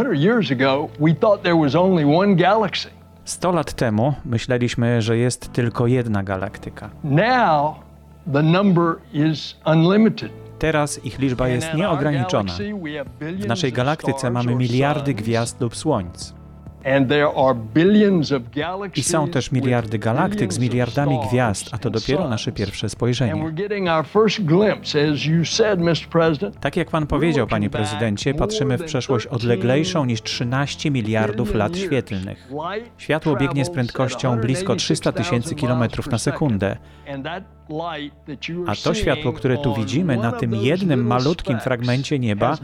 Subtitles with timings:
[0.00, 2.88] 100 years ago, we thought there was only one galaxy.
[3.24, 6.90] 100 lat temu myśleliśmy, że jest tylko jedna galaktyka.
[7.04, 7.74] Now,
[8.32, 10.32] the number is unlimited.
[10.58, 12.52] Teraz ich liczba jest nieograniczona.
[13.20, 16.39] W naszej galaktyce mamy miliardy gwiazd lub słońc.
[16.84, 18.42] And there are billions of
[18.96, 23.52] I są też miliardy galaktyk z miliardami gwiazd, a to dopiero nasze pierwsze spojrzenie.
[26.60, 32.48] Tak jak pan powiedział, panie prezydencie, patrzymy w przeszłość odleglejszą niż 13 miliardów lat świetlnych.
[32.98, 36.76] Światło biegnie z prędkością blisko 300 tysięcy kilometrów na sekundę.
[38.66, 42.56] A to światło, które tu widzimy na tym jednym malutkim fragmencie nieba,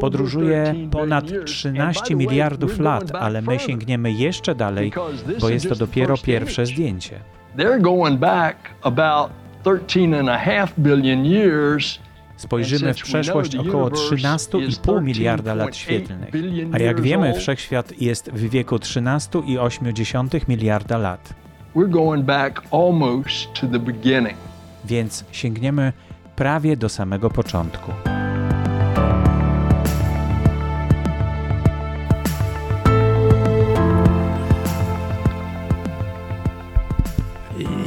[0.00, 4.92] podróżuje ponad 13 miliardów lat, ale my sięgniemy jeszcze dalej,
[5.40, 7.20] bo jest to dopiero pierwsze zdjęcie.
[7.56, 9.30] They're going back about
[9.62, 11.98] 13 and a half billion years
[12.36, 16.30] Spojrzymy w przeszłość około 13,5 miliarda lat świetlnych.
[16.72, 21.34] A jak wiemy, wszechświat jest w wieku 13,8 miliarda lat.
[24.84, 25.92] Więc sięgniemy
[26.36, 27.92] prawie do samego początku.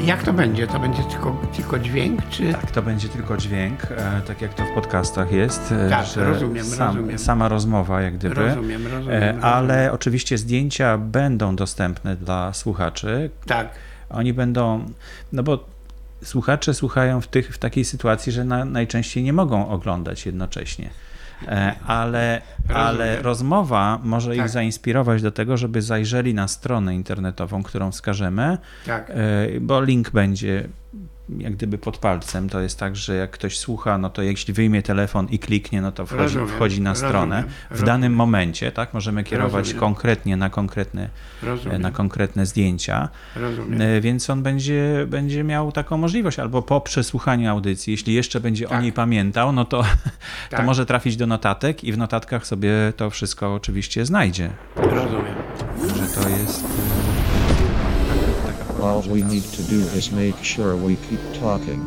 [0.08, 0.68] Jak to będzie?
[0.68, 2.54] To będzie tylko, tylko dźwięk, czy...
[2.54, 6.66] Tak, to będzie tylko dźwięk, e, tak jak to w podcastach jest, e, Tak, rozumiem,
[6.66, 7.20] sam, rozumiem.
[7.20, 8.36] sama rozmowa jak gdyby.
[8.36, 9.94] Rozumiem, rozumiem, E, Ale rozumiem.
[9.94, 13.30] oczywiście zdjęcia będą dostępne dla słuchaczy.
[13.46, 13.70] Tak,
[14.10, 14.86] Oni będą,
[15.34, 15.66] no bo
[16.24, 20.90] słuchacze słuchają w, tych, w takiej sytuacji, że na, najczęściej nie mogą oglądać jednocześnie.
[21.48, 22.42] E, Ale,
[22.74, 24.50] ale rozmowa może ich Tak.
[24.50, 29.10] zainspirować do tego, żeby zajrzeli na stronę internetową, którą wskażemy, tak.
[29.10, 29.16] e,
[29.62, 30.68] bo link będzie
[31.38, 32.50] jak gdyby pod palcem.
[32.50, 35.92] To jest tak, że jak ktoś słucha, no to jeśli wyjmie telefon i kliknie, no
[35.92, 37.44] to wchodzi, Rozumiem, wchodzi na rozumiem, stronę.
[37.44, 37.86] W rozumiem.
[37.86, 39.80] danym momencie, tak, możemy kierować Rozumiem.
[39.80, 41.10] konkretnie na konkretne,
[41.44, 43.10] Rozumiem, na konkretne zdjęcia.
[43.36, 43.82] rozumiem.
[43.82, 48.66] E, Więc on będzie, będzie miał taką możliwość, albo po przesłuchaniu audycji, jeśli jeszcze będzie
[48.68, 48.82] o Tak.
[48.82, 49.82] niej pamiętał, no to,
[50.50, 50.66] to Tak.
[50.66, 54.50] może trafić do notatek i w notatkach sobie to wszystko oczywiście znajdzie.
[54.76, 55.36] Rozumiem.
[55.96, 56.64] Że to jest.
[58.82, 61.82] All we need to do is make sure we keep talking.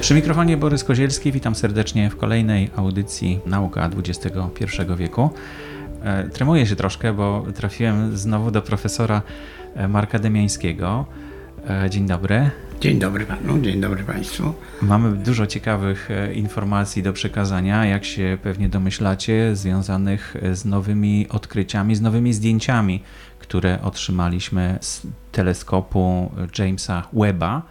[0.00, 5.30] Przy mikrofonie Borys Kozielski, witam serdecznie w kolejnej audycji Nauka XXI wieku.
[6.02, 9.22] E, Tremuję się troszkę, bo trafiłem znowu do profesora
[9.74, 11.06] e, Marka Demiańskiego.
[11.68, 12.50] E, Dzień dobry.
[12.80, 14.54] Dzień dobry panu, dzień dobry państwu.
[14.82, 21.26] Mamy dużo ciekawych e, informacji do przekazania, jak się pewnie domyślacie, związanych e, z nowymi
[21.28, 23.02] odkryciami, z nowymi zdjęciami,
[23.38, 27.62] które otrzymaliśmy z teleskopu Jamesa Webba.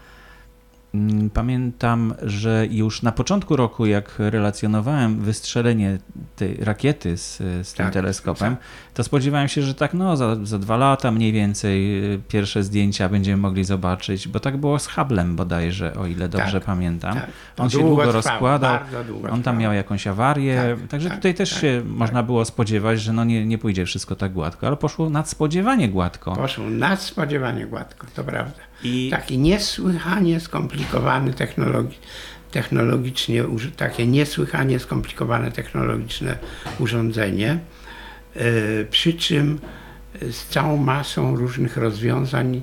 [0.96, 5.98] Mm, Pamiętam, że już na początku roku, jak relacjonowałem wystrzelenie
[6.36, 8.66] tej rakiety z, z tym Tak, teleskopem, tak.
[8.94, 13.10] to spodziewałem się, że tak no, za, za dwa lata mniej więcej y, pierwsze zdjęcia
[13.10, 17.14] będziemy mogli zobaczyć, bo tak było z Hubble'em bodajże, o ile dobrze Tak, pamiętam.
[17.16, 17.30] tak.
[17.58, 21.18] On się długo długo trwało, rozkładał, długo on tam miał jakąś awarię, Tak, także tak,
[21.18, 24.78] tutaj też się można było spodziewać, że no nie, nie pójdzie wszystko tak gładko, ale
[24.78, 26.36] poszło nadspodziewanie gładko.
[26.36, 28.60] Poszło nadspodziewanie gładko, to prawda.
[28.84, 31.98] I- Taki niesłychanie skomplikowany technologi
[32.52, 33.44] technologicznie,
[33.78, 36.38] takie niesłychanie skomplikowane technologiczne
[36.80, 37.60] urządzenie,
[38.36, 39.60] yy, przy czym
[40.22, 42.62] yy, z całą masą różnych rozwiązań,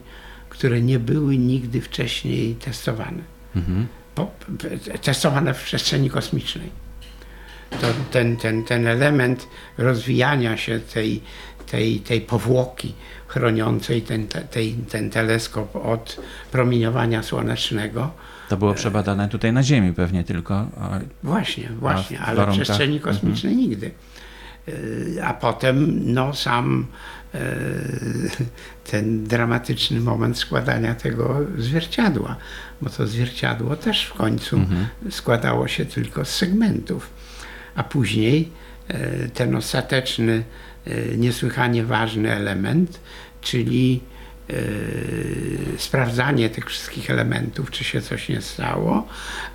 [0.49, 3.23] które nie były nigdy wcześniej testowane.
[3.57, 3.87] Mhm.
[5.03, 6.71] Testowane w przestrzeni kosmicznej.
[7.81, 9.49] To ten, ten, ten element
[9.79, 11.23] rozwijania się tej,
[11.67, 12.95] tej, tej powłoki
[13.27, 16.17] chroniącej ten, te- tej, ten teleskop od
[16.53, 18.11] promieniowania słonecznego.
[18.49, 20.67] To było przebadane tutaj na Ziemi pewnie tylko.
[21.23, 22.61] Właśnie, właśnie, w ale w warunkach- Mhm.
[22.65, 23.91] przestrzeni kosmicznej nigdy.
[24.67, 26.87] Yy, A potem no, sam
[27.35, 27.41] yy,
[28.91, 32.37] ten dramatyczny moment składania tego zwierciadła,
[32.83, 34.87] bo to zwierciadło też w końcu Mhm.
[35.11, 37.11] składało się tylko z segmentów,
[37.75, 38.49] a później
[38.89, 40.43] yy, ten ostateczny,
[41.17, 43.01] niesłychanie ważny element,
[43.41, 44.01] czyli
[44.49, 44.57] yy,
[45.79, 49.07] sprawdzanie tych wszystkich elementów, czy się coś nie stało,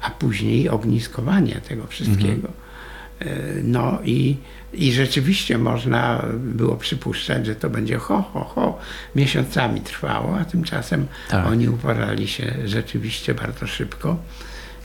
[0.01, 2.47] a później ogniskowanie tego wszystkiego.
[2.47, 3.27] Yy,
[3.63, 4.37] No i,
[4.73, 8.79] i rzeczywiście można było przypuszczać, że to będzie ho, ho, ho,
[9.15, 11.47] miesiącami trwało, a tymczasem Tak.
[11.47, 14.17] oni uporali się rzeczywiście bardzo szybko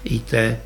[0.04, 0.56] i te e,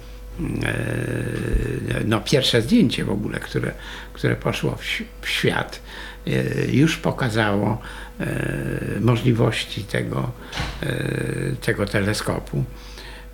[2.04, 3.72] no, pierwsze zdjęcie w ogóle, które,
[4.12, 4.78] które poszło
[5.22, 5.82] w, świat,
[6.26, 6.32] e,
[6.72, 7.80] już pokazało
[8.20, 8.26] e,
[9.00, 10.30] możliwości tego,
[10.82, 10.96] e,
[11.60, 12.64] tego teleskopu.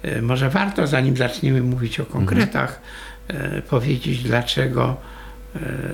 [0.03, 2.81] E, Może warto, zanim zaczniemy mówić o konkretach,
[3.29, 5.12] e, powiedzieć, dlaczego e,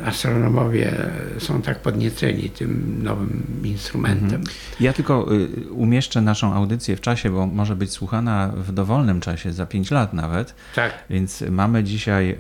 [0.05, 0.93] astronomowie
[1.39, 4.45] są tak podnieceni tym nowym instrumentem.
[4.81, 9.53] Ja tylko y, umieszczę naszą audycję w czasie, bo może być słuchana w dowolnym czasie,
[9.53, 10.55] za 5 lat nawet.
[10.75, 12.37] Tak, Więc mamy dzisiaj, y,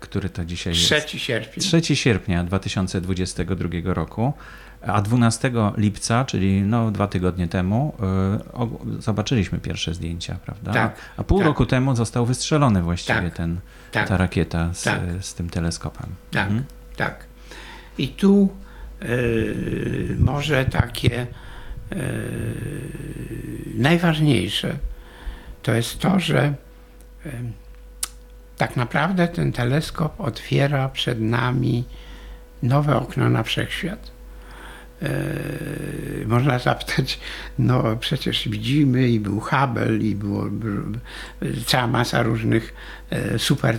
[0.00, 1.06] który to dzisiaj jest?
[1.06, 1.62] 3 sierpnia.
[1.80, 4.32] 3 sierpnia 2022 roku,
[4.86, 7.94] a 12 lipca, czyli no dwa tygodnie temu,
[8.98, 10.72] y, zobaczyliśmy pierwsze zdjęcia, prawda?
[10.72, 11.46] Tak, A pół tak.
[11.46, 13.60] roku temu został wystrzelony właściwie Tak, ten,
[13.92, 15.00] tak, ta rakieta z, tak.
[15.20, 16.06] z tym teleskopem.
[16.30, 16.64] Tak, Mhm.
[16.96, 17.24] tak.
[17.98, 18.48] I tu
[19.02, 21.26] y, może takie
[21.92, 21.96] y,
[23.74, 24.76] najważniejsze
[25.62, 26.54] to jest to, że
[28.58, 31.84] tak naprawdę ten teleskop otwiera przed nami
[32.62, 34.10] nowe okno na wszechświat.
[35.02, 35.08] E,
[36.26, 37.20] można zapytać,
[37.58, 40.82] no przecież widzimy i był Hubble i było, było
[41.66, 42.74] cała masa różnych
[43.10, 43.78] e, super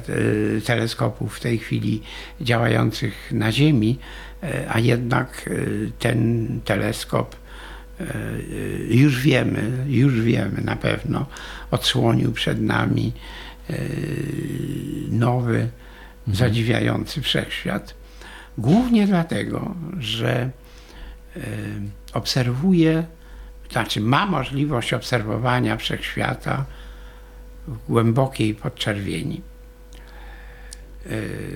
[0.65, 2.01] teleskopów w tej chwili
[2.41, 3.99] działających na Ziemi,
[4.69, 5.49] a jednak
[5.99, 7.35] ten teleskop
[8.89, 11.25] już wiemy, już wiemy na pewno,
[11.71, 13.13] odsłonił przed nami
[15.11, 15.69] nowy,
[16.27, 17.93] zadziwiający wszechświat.
[18.57, 20.49] Głównie dlatego, że e,
[22.13, 23.03] obserwuje,
[23.71, 26.65] znaczy ma możliwość obserwowania wszechświata
[27.67, 29.41] w głębokiej podczerwieni.
[31.05, 31.09] E,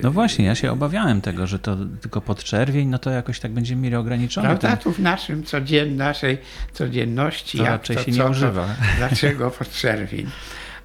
[0.03, 3.81] No właśnie, ja się obawiałem tego, że to tylko podczerwień, no to jakoś tak będziemy
[3.81, 4.67] mieli ograniczony Prawda?
[4.69, 4.77] ten...
[4.77, 6.37] Tu w naszym codzien, naszej
[6.73, 8.67] codzienności, To raczej to, się nie co, to, używa.
[8.97, 10.29] dlaczego podczerwień.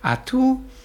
[0.02, 0.77] A tu, e,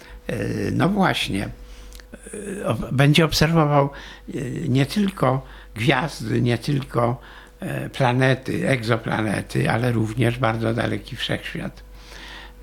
[0.72, 3.90] no właśnie, e, będzie obserwował
[4.34, 7.22] e, nie tylko gwiazdy, nie tylko
[7.60, 11.84] e, planety, egzoplanety, ale również bardzo daleki wszechświat.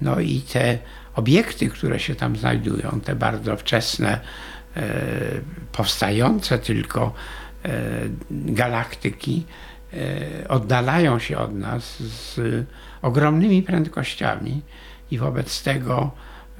[0.00, 0.78] No i te
[1.14, 4.20] obiekty, które się tam znajdują, te bardzo wczesne,
[4.76, 4.82] e,
[5.72, 7.14] powstające tylko
[7.64, 7.70] e,
[8.30, 9.46] galaktyki,
[9.92, 12.40] e, oddalają się od nas z
[13.02, 14.62] ogromnymi prędkościami
[15.10, 16.10] i wobec tego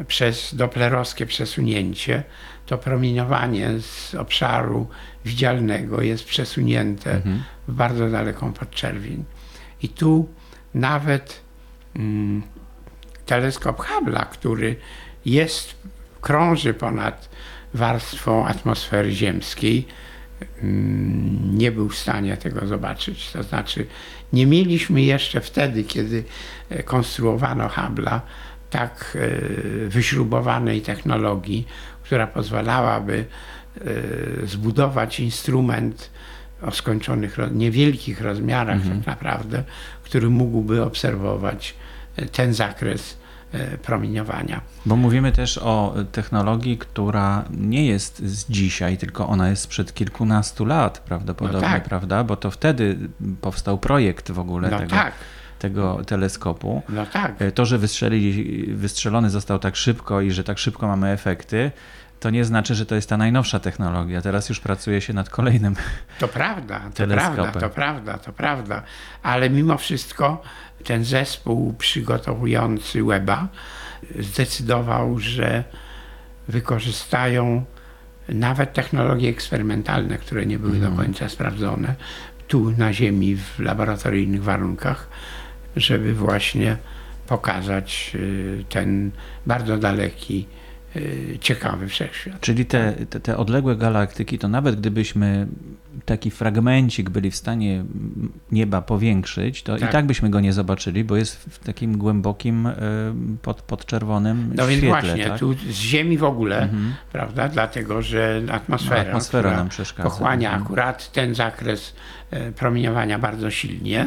[0.09, 2.23] przez doplerowskie przesunięcie
[2.67, 4.89] to promieniowanie z obszaru
[5.25, 7.21] widzialnego jest przesunięte
[7.69, 9.25] w bardzo daleką podczerwień.
[9.83, 10.29] I tu
[10.75, 11.41] nawet
[11.97, 12.43] mm,
[13.27, 14.77] teleskop Hubble'a, który
[15.25, 15.75] jest,
[16.21, 17.29] krąży ponad
[17.75, 19.87] warstwą atmosfery ziemskiej,
[20.63, 23.31] mm, nie był w stanie tego zobaczyć.
[23.33, 23.87] To znaczy,
[24.33, 26.25] nie mieliśmy jeszcze wtedy, kiedy
[26.71, 28.21] e, konstruowano Hubble'a,
[28.71, 31.67] tak e, wyśrubowanej technologii,
[32.03, 33.25] która pozwalałaby
[33.81, 36.11] e, zbudować instrument
[36.63, 39.63] o skończonych, niewielkich rozmiarach tak naprawdę,
[40.03, 41.75] który mógłby obserwować
[42.17, 43.21] e, ten zakres
[43.83, 44.61] promieniowania.
[44.87, 50.65] Bo mówimy też o technologii, która nie jest z dzisiaj, tylko ona jest sprzed kilkunastu
[50.65, 51.85] lat prawdopodobnie, No tak.
[51.85, 52.25] prawda?
[52.25, 52.97] Bo to wtedy
[53.41, 55.13] powstał projekt w ogóle No tego, tak,
[55.61, 56.83] tego teleskopu.
[56.89, 57.43] no tak.
[57.43, 61.71] E, To, że wystrzelili, wystrzelony został tak szybko i że tak szybko mamy efekty,
[62.21, 64.23] to nie znaczy, że to jest ta najnowsza technologia.
[64.23, 65.77] Teraz już pracuje się nad kolejnym.
[66.19, 67.35] To prawda, to Teleskopem.
[67.37, 68.83] prawda, to prawda, to prawda.
[69.23, 70.43] Ale mimo wszystko
[70.85, 73.49] ten zespół przygotowujący Weba
[74.19, 75.65] zdecydował, że
[76.49, 77.65] wykorzystają
[78.29, 81.95] nawet technologie eksperymentalne, które nie były do końca sprawdzone,
[82.49, 85.09] tu na Ziemi w laboratoryjnych warunkach,
[85.77, 86.77] żeby właśnie
[87.27, 89.11] pokazać y, ten
[89.47, 90.47] bardzo daleki,
[90.97, 92.41] y, ciekawy wszechświat.
[92.41, 95.47] Czyli te, te, te odległe galaktyki, to nawet gdybyśmy
[96.05, 97.85] taki fragmencik byli w stanie
[98.53, 99.91] nieba powiększyć, to Tak.
[99.91, 102.75] i tak byśmy go nie zobaczyli, bo jest w takim głębokim, e,
[103.43, 104.89] pod, podczerwonym No więc świetle.
[105.01, 105.39] właśnie, tak?
[105.39, 106.69] tu z Ziemi w ogóle,
[107.13, 110.09] prawda, dlatego że atmosfera, No, atmosfera nam przeszkadza.
[110.11, 110.63] pochłania Mhm.
[110.63, 111.95] akurat ten zakres
[112.31, 114.01] e, promieniowania bardzo silnie,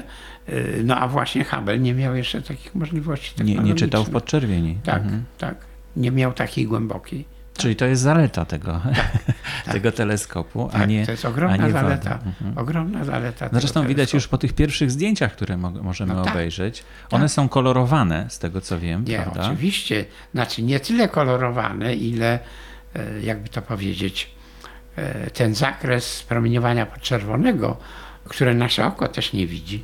[0.47, 4.77] e, no a właśnie Hubble nie miał jeszcze takich możliwości nie, nie czytał w podczerwieni.
[4.83, 5.23] Tak, Mhm.
[5.37, 5.55] tak.
[5.97, 7.32] Nie miał takiej głębokiej.
[7.57, 8.81] Czyli to jest zaleta tego,
[9.71, 12.19] tego teleskopu, a Tak, nie to jest a ogromna nie zaleta.
[12.25, 12.57] Mhm.
[12.57, 13.49] Ogromna zaleta.
[13.51, 16.33] Zresztą widać już po tych pierwszych zdjęciach, które mo- możemy No tak.
[16.33, 16.83] obejrzeć.
[17.11, 19.41] One są kolorowane, z tego co wiem, Nie, prawda?
[19.45, 20.05] oczywiście.
[20.33, 22.39] Znaczy nie tyle kolorowane, ile,
[22.95, 24.29] e, jakby to powiedzieć,
[24.95, 27.77] e, ten zakres promieniowania podczerwonego,
[28.25, 29.83] które nasze oko też nie widzi,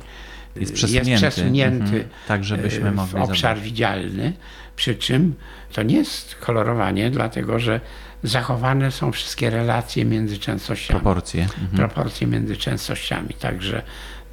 [0.56, 1.16] Jest przesunięty.
[1.16, 2.04] przesunięty Mhm.
[2.28, 3.64] Tak, żebyśmy e, mogli w obszar zobaczyć.
[3.64, 4.32] widzialny,
[4.80, 5.34] przy czym
[5.72, 7.80] to nie jest kolorowanie, dlatego że
[8.22, 11.42] zachowane są wszystkie relacje między częstościami Proporcje.
[11.42, 11.68] Mhm.
[11.70, 13.28] proporcje między częstościami.
[13.28, 13.82] Także,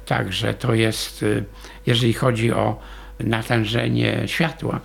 [0.06, 1.44] także to jest, y,
[1.86, 2.80] jeżeli chodzi o
[3.20, 4.80] natężenie światła,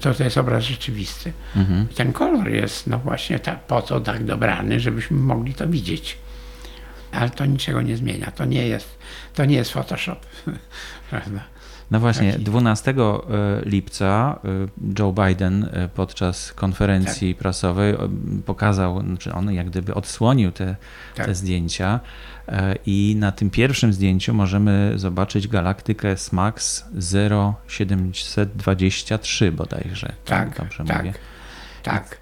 [0.00, 1.32] to to jest obraz rzeczywisty.
[1.56, 1.88] Mhm.
[1.88, 6.18] Ten kolor jest no właśnie ta, po to tak dobrany, żebyśmy mogli to widzieć.
[7.12, 8.30] Ale to niczego nie zmienia.
[8.30, 8.98] To nie jest,
[9.34, 10.26] to nie jest Photoshop.
[11.10, 11.40] Prawda?
[11.90, 12.94] No właśnie, Taki- 12
[13.64, 14.68] lipca y,
[14.98, 17.42] Joe Biden y, podczas konferencji Tak.
[17.42, 17.94] prasowej
[18.46, 20.76] pokazał, znaczy on jak gdyby odsłonił te,
[21.16, 21.26] Tak.
[21.26, 22.00] te zdjęcia
[22.86, 30.12] i na tym pierwszym zdjęciu możemy zobaczyć galaktykę SMAX 0723 bodajże.
[30.24, 30.98] Tak, Dobrze tak.
[30.98, 31.12] mówię.
[31.82, 32.18] Tak.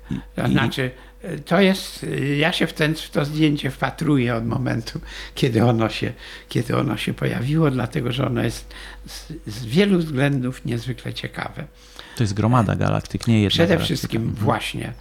[0.49, 0.91] I- znaczy,
[1.45, 2.07] to jest,
[2.37, 5.01] ja się w, ten, w to zdjęcie wpatruję od momentu,
[5.35, 6.13] kiedy ono się,
[6.49, 8.75] kiedy ono się pojawiło, dlatego że ono jest
[9.07, 11.65] z, z wielu względów niezwykle ciekawe.
[12.17, 13.85] To jest gromada galaktyk, nie jedna Przede galaktyka.
[13.85, 14.45] wszystkim Mhm.
[14.45, 14.93] właśnie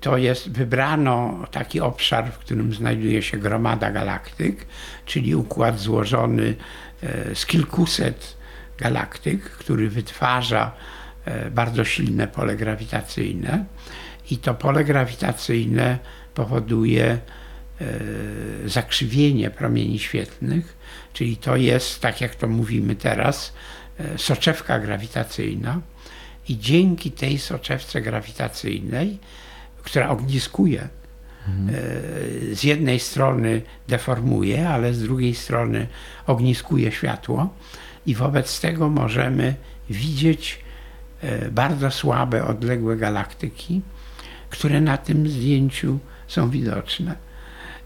[0.00, 4.66] to jest, wybrano taki obszar, w którym znajduje się gromada galaktyk,
[5.06, 6.54] czyli układ złożony
[7.02, 8.36] e, z kilkuset
[8.78, 10.72] galaktyk, który wytwarza
[11.24, 13.64] e, bardzo silne pole grawitacyjne
[14.30, 15.98] i to pole grawitacyjne
[16.34, 17.18] powoduje e,
[18.66, 20.76] zakrzywienie promieni świetlnych,
[21.12, 23.52] czyli to jest, tak jak to mówimy teraz,
[23.98, 25.80] e, soczewka grawitacyjna.
[26.48, 29.18] I dzięki tej soczewce grawitacyjnej,
[29.82, 30.88] która ogniskuje, e,
[32.54, 35.86] z jednej strony deformuje, ale z drugiej strony
[36.26, 37.54] ogniskuje światło.
[38.06, 39.54] I wobec tego możemy
[39.90, 40.66] widzieć
[41.50, 43.82] bardzo słabe, odległe galaktyki,
[44.50, 45.98] które na tym zdjęciu
[46.28, 47.16] są widoczne.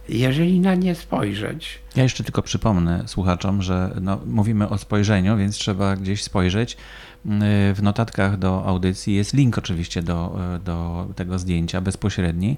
[0.09, 5.57] Jeżeli na nie spojrzeć, Ja jeszcze tylko przypomnę słuchaczom, że no, mówimy o spojrzeniu, więc
[5.57, 6.77] trzeba gdzieś spojrzeć.
[7.25, 7.31] Yy,
[7.75, 12.57] W notatkach do audycji jest link oczywiście do, yy, do tego zdjęcia bezpośredni,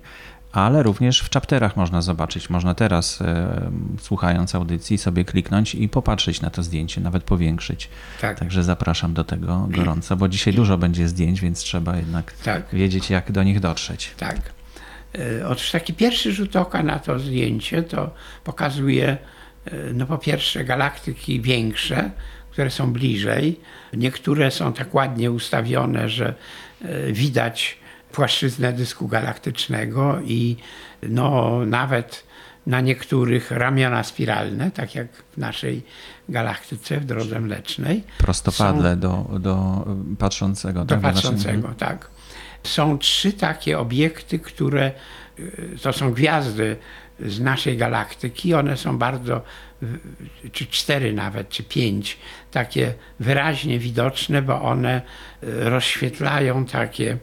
[0.53, 2.51] ale również w chapterach można zobaczyć.
[2.51, 3.27] Można teraz, yy,
[4.01, 7.89] słuchając audycji, sobie kliknąć i popatrzeć na to zdjęcie, nawet powiększyć.
[8.21, 12.63] tak, Także zapraszam do tego gorąco, bo dzisiaj dużo będzie zdjęć, więc trzeba jednak tak.
[12.73, 14.11] wiedzieć, jak do nich dotrzeć.
[14.17, 14.37] Tak.
[15.41, 19.09] E, Otóż taki pierwszy rzut oka na to zdjęcie to pokazuje,
[19.65, 22.11] e, no po pierwsze, galaktyki większe,
[22.51, 23.61] które są bliżej.
[23.93, 26.35] Niektóre są tak ładnie ustawione, że
[26.83, 27.82] e, widać
[28.13, 30.57] płaszczyznę dysku galaktycznego i
[31.03, 32.25] no nawet
[32.67, 35.83] na niektórych ramiona spiralne, tak jak w naszej
[36.29, 38.05] galaktyce w drodze mlecznej.
[38.19, 39.87] Prostopadle do, do
[40.19, 40.85] patrzącego.
[40.85, 41.03] Do tak?
[41.03, 42.11] naszym- patrzącego, tak.
[42.63, 44.93] Są trzy takie obiekty, które
[45.39, 46.77] y, to są gwiazdy
[47.21, 48.55] z naszej galaktyki.
[48.55, 49.43] One są bardzo,
[49.83, 52.19] y, czy cztery nawet, czy pięć,
[52.51, 55.03] takie wyraźnie widoczne, bo one
[55.43, 57.19] y, rozświetlają takie,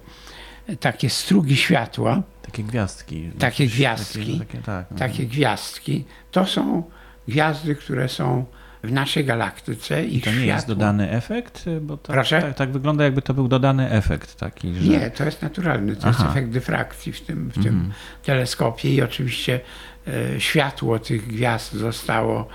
[0.79, 3.31] takie strugi światła, Takie gwiazdki.
[3.39, 4.39] Takie gwiazdki.
[4.39, 6.05] Takie, tak, takie gwiazdki.
[6.31, 6.83] To są
[7.27, 8.45] gwiazdy, które są
[8.83, 10.05] w naszej galaktyce.
[10.05, 11.65] I to nie jest światło- dodany efekt?
[11.81, 12.41] Bo tak, Proszę?
[12.41, 14.81] tak, tak wygląda, jakby to był dodany efekt taki, że...
[14.89, 16.09] Nie, to jest naturalny, to Aha.
[16.09, 16.25] Mhm.
[16.27, 17.91] jest efekt dyfrakcji w tym, w tym
[18.23, 19.59] teleskopie i oczywiście
[20.07, 22.47] e, światło tych gwiazd zostało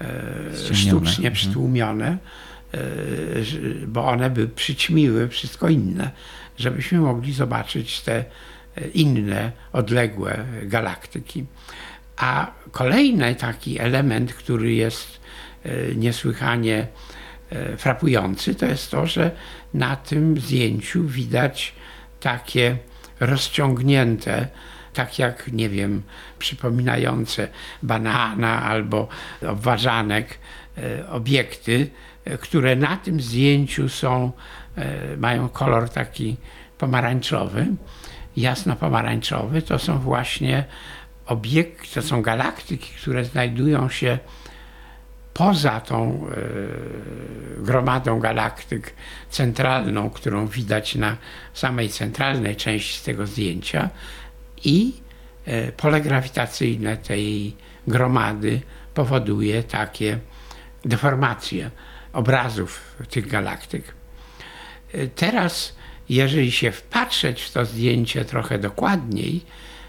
[0.00, 1.34] e, sztucznie Mhm.
[1.34, 2.18] przytłumione,
[2.74, 2.78] e,
[3.86, 6.10] bo one by przyćmiły wszystko inne,
[6.56, 8.24] żebyśmy mogli zobaczyć te
[8.76, 11.44] e, inne, odległe galaktyki.
[12.16, 15.20] A kolejny taki element, który jest
[15.64, 16.86] e, niesłychanie
[17.50, 19.30] e, frapujący, to jest to, że
[19.74, 21.74] na tym zdjęciu widać
[22.20, 22.76] takie
[23.20, 24.48] rozciągnięte,
[24.94, 26.02] tak jak, nie wiem,
[26.38, 27.48] przypominające
[27.82, 29.08] banana albo
[29.48, 30.38] obwarzanek,
[31.10, 31.90] obiekty,
[32.40, 34.32] które na tym zdjęciu są,
[35.16, 36.36] mają kolor taki
[36.78, 37.66] pomarańczowy,
[38.36, 39.62] jasno-pomarańczowy.
[39.62, 40.64] To są właśnie
[41.26, 44.18] obiekty, to są galaktyki, które znajdują się
[45.34, 48.94] poza tą e, gromadą galaktyk
[49.30, 51.16] centralną, którą widać na
[51.54, 53.90] samej centralnej części tego zdjęcia
[54.64, 54.94] i
[55.44, 58.60] e, pole grawitacyjne tej gromady
[58.94, 60.18] powoduje takie
[60.84, 61.70] deformacje
[62.12, 64.01] obrazów tych galaktyk.
[65.14, 65.74] Teraz,
[66.08, 69.40] jeżeli się wpatrzeć w to zdjęcie trochę dokładniej,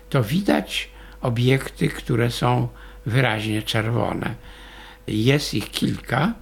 [0.10, 0.90] to widać
[1.22, 2.68] obiekty, które są
[3.06, 4.36] wyraźnie czerwone.
[5.08, 6.34] Jest ich kilka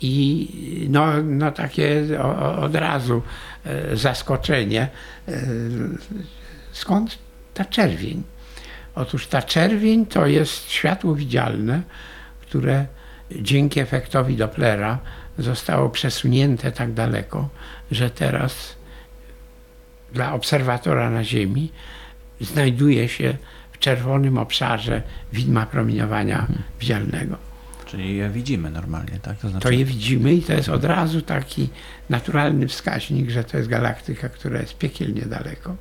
[0.00, 0.48] i
[0.88, 2.20] no, no takie
[2.60, 3.22] od razu
[3.64, 4.88] e, zaskoczenie.
[5.28, 5.32] E,
[6.72, 7.18] skąd
[7.54, 8.22] ta czerwień?
[8.94, 11.82] Otóż ta czerwień to jest światło widzialne,
[12.40, 12.86] które
[13.30, 14.98] dzięki efektowi Dopplera
[15.38, 17.48] zostało przesunięte tak daleko,
[17.92, 18.76] że teraz
[20.12, 21.72] dla obserwatora na Ziemi
[22.40, 23.36] znajduje się
[23.72, 26.46] w czerwonym obszarze widma promieniowania
[26.80, 27.36] widzialnego.
[27.86, 29.38] Czyli je widzimy normalnie, tak?
[29.38, 31.68] To znaczy, To je widzimy i to jest od razu taki
[32.10, 35.76] naturalny wskaźnik, że to jest galaktyka, która jest piekielnie daleko.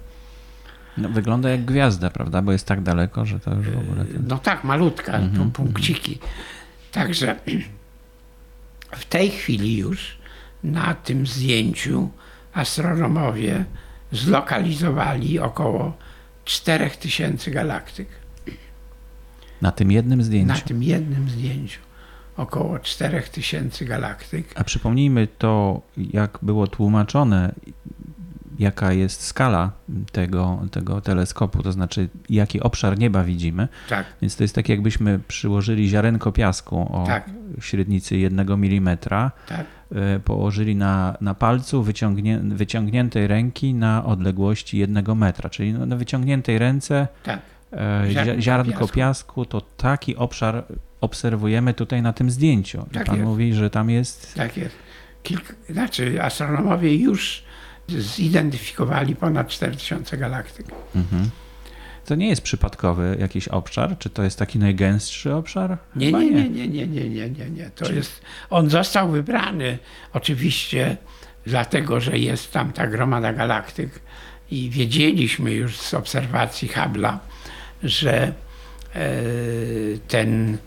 [0.98, 2.42] no, wygląda jak gwiazda, prawda?
[2.42, 4.06] Bo jest tak daleko, że to już w ogóle...
[4.28, 6.20] No tak, malutka, pu- punkciki.
[6.92, 7.36] Także
[8.92, 10.18] w tej chwili już
[10.64, 12.10] na tym zdjęciu
[12.54, 13.66] astronomowie
[14.12, 15.94] zlokalizowali około
[16.46, 18.08] 4000 galaktyk.
[19.62, 20.66] Na tym jednym Na zdjęciu.
[20.68, 21.80] tym jednym zdjęciu
[22.38, 24.48] około 4000 galaktyk.
[24.56, 27.52] A przypomnijmy to, jak było tłumaczone,
[28.60, 29.72] jaka jest skala
[30.12, 33.68] tego, tego teleskopu, to znaczy jaki obszar nieba widzimy.
[33.90, 37.30] Tak, Więc to jest tak, jakbyśmy przyłożyli ziarenko piasku o Tak.
[37.62, 38.98] średnicy 1 mm,
[39.48, 39.66] tak,
[40.26, 45.50] położyli na, na palcu wyciągnię, wyciągniętej ręki na odległości 1 metra.
[45.50, 47.40] Czyli na wyciągniętej ręce tak.
[47.72, 48.96] zia- Ziarnko ziarnko piasku.
[48.96, 50.64] piasku, to taki obszar
[51.02, 52.86] obserwujemy tutaj na tym zdjęciu.
[52.94, 53.28] Tak pan jest.
[53.28, 54.76] mówi, że tam jest Tak jest.
[55.24, 57.44] Kilka, znaczy astronomowie już
[58.00, 60.66] zidentyfikowali ponad 4000 galaktyk.
[60.96, 61.30] Mhm.
[62.12, 63.98] To nie jest przypadkowy jakiś obszar?
[63.98, 65.78] Czy to jest taki najgęstszy obszar?
[65.96, 67.70] Nie, nie, nie, nie, nie, nie, nie, nie, nie.
[67.76, 69.78] To jest, on został wybrany
[70.14, 70.98] oczywiście
[71.46, 74.00] dlatego, że jest tam ta gromada galaktyk
[74.52, 77.18] i wiedzieliśmy już z obserwacji Hubble'a,
[77.84, 78.34] że e,
[80.08, 80.58] ten,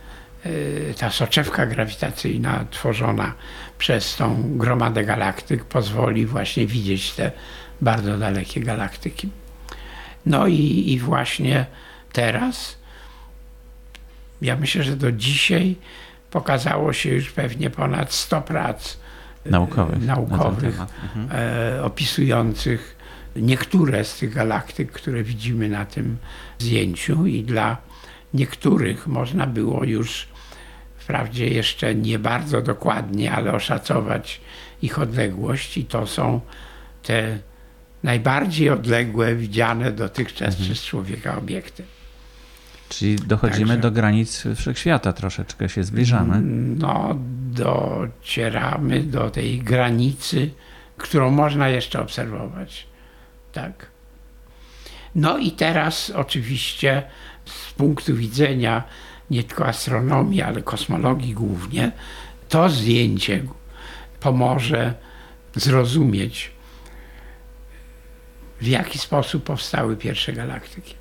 [0.45, 0.51] e,
[0.95, 3.35] ta soczewka grawitacyjna tworzona
[3.79, 7.33] przez tą gromadę galaktyk pozwoli właśnie widzieć te
[7.81, 9.44] bardzo dalekie galaktyki.
[10.27, 11.67] No i, i właśnie
[12.13, 12.79] teraz
[14.43, 15.77] ja myślę, że do dzisiaj
[16.31, 18.99] pokazało się już pewnie ponad 100 prac
[19.47, 19.93] e, Naukowych.
[19.93, 20.93] na ten naukowych temat.
[21.03, 21.29] Mhm.
[21.33, 22.97] e, opisujących
[23.37, 26.17] niektóre z tych galaktyk, które widzimy na tym
[26.59, 27.77] zdjęciu i dla
[28.35, 30.29] niektórych można było już
[30.97, 34.41] wprawdzie jeszcze nie bardzo dokładnie, ale oszacować
[34.83, 36.41] ich odległość i to są
[37.03, 37.39] te
[38.05, 40.65] najbardziej odległe widziane dotychczas Mhm.
[40.65, 41.85] przez człowieka obiekty.
[42.89, 46.41] Czyli dochodzimy Także- do granic wszechświata, troszeczkę się zbliżamy.
[46.79, 47.19] No,
[47.53, 50.51] docieramy do tej granicy,
[50.97, 52.87] którą można jeszcze obserwować.
[53.53, 53.87] Tak.
[55.15, 57.03] No i teraz oczywiście
[57.45, 58.83] z punktu widzenia
[59.31, 61.93] nie tylko astronomii, ale kosmologii głównie,
[62.49, 63.45] to zdjęcie
[64.21, 64.95] pomoże
[65.55, 66.51] zrozumieć,
[68.65, 70.95] w jaki sposób powstały pierwsze galaktyki.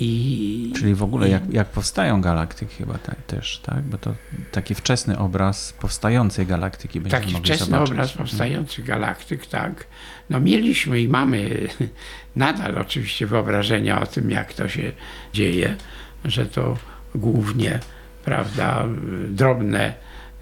[0.00, 3.82] I, Czyli w ogóle i- jak, jak powstają galaktyki chyba tak, też, tak?
[3.82, 4.14] Bo to
[4.52, 7.90] taki wczesny obraz powstającej galaktyki będziemy Taki wczesny zobaczyć.
[7.90, 9.86] obraz powstających galaktyk, tak.
[10.30, 11.68] No mieliśmy i mamy
[12.36, 14.92] nadal oczywiście wyobrażenia o tym, jak to się
[15.32, 15.76] dzieje,
[16.24, 16.76] że to
[17.14, 17.80] głównie,
[18.24, 18.84] prawda,
[19.28, 19.94] drobne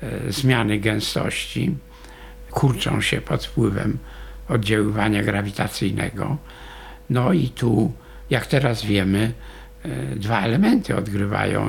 [0.03, 1.77] e, zmiany gęstości
[2.51, 3.99] kurczą się pod wpływem
[4.49, 6.37] oddziaływania grawitacyjnego.
[7.11, 7.93] No i tu,
[8.31, 9.33] jak teraz wiemy,
[9.83, 11.69] e, dwa elementy odgrywają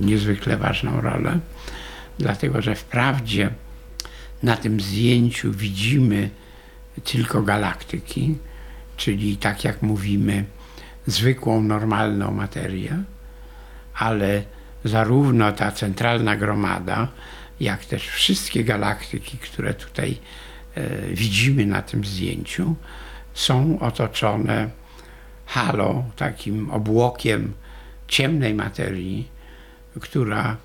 [0.00, 1.38] niezwykle ważną rolę,
[2.18, 3.50] dlatego że wprawdzie
[4.42, 6.30] na tym zdjęciu widzimy
[7.04, 8.38] tylko galaktyki,
[8.96, 10.44] czyli tak jak mówimy,
[11.06, 13.02] zwykłą, normalną materię,
[13.94, 14.42] ale
[14.84, 17.08] zarówno ta centralna gromada,
[17.62, 20.18] jak też wszystkie galaktyki, które tutaj
[20.74, 22.74] e, widzimy na tym zdjęciu,
[23.34, 24.70] są otoczone
[25.46, 27.52] halo, takim obłokiem
[28.08, 29.28] ciemnej materii,
[30.00, 30.56] która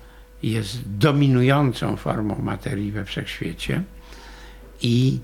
[0.42, 3.82] jest dominującą formą materii we wszechświecie.
[4.82, 5.18] I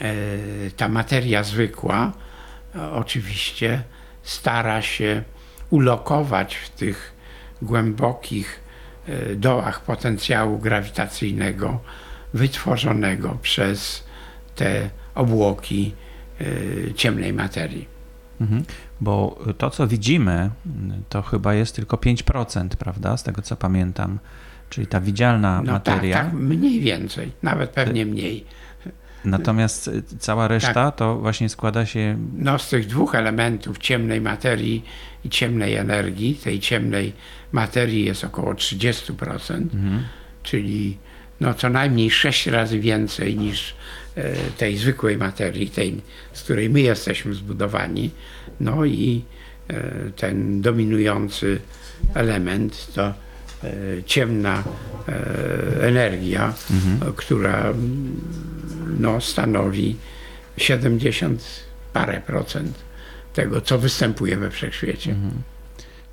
[0.00, 0.14] e,
[0.76, 2.12] ta materia zwykła
[2.74, 3.82] e, oczywiście
[4.22, 5.22] stara się
[5.70, 7.12] ulokować w tych
[7.62, 8.61] głębokich
[9.36, 11.80] dołach potencjału grawitacyjnego
[12.34, 14.04] wytworzonego przez
[14.54, 15.94] te obłoki
[16.40, 16.44] e,
[16.94, 17.88] ciemnej materii.
[18.40, 18.64] Mhm.
[19.00, 20.50] Bo to, co widzimy,
[21.08, 23.16] to chyba jest tylko 5%, prawda?
[23.16, 24.18] Z tego, co pamiętam.
[24.70, 26.16] Czyli ta widzialna No materia.
[26.16, 28.44] tak, tak, mniej więcej, nawet pewnie mniej.
[29.24, 30.96] Natomiast y, cała reszta Tak.
[30.96, 32.18] to właśnie składa się.
[32.36, 34.84] No z tych dwóch elementów ciemnej materii
[35.24, 37.12] i ciemnej energii, tej ciemnej
[37.52, 40.02] materii jest około 30%, Mhm.
[40.42, 40.96] czyli
[41.40, 43.74] no co najmniej 6 razy więcej niż
[44.16, 46.00] e, tej zwykłej materii, tej,
[46.32, 48.10] z której my jesteśmy zbudowani.
[48.60, 49.24] No i
[49.68, 49.82] e,
[50.16, 51.60] ten dominujący
[52.14, 53.14] element to
[54.06, 54.62] ciemna
[55.08, 57.12] e, energia, Mhm.
[57.16, 57.72] która
[58.98, 59.96] no, stanowi
[60.56, 61.42] 70
[61.92, 62.78] parę procent
[63.34, 65.10] tego, co występuje we wszechświecie.
[65.10, 65.32] Mhm.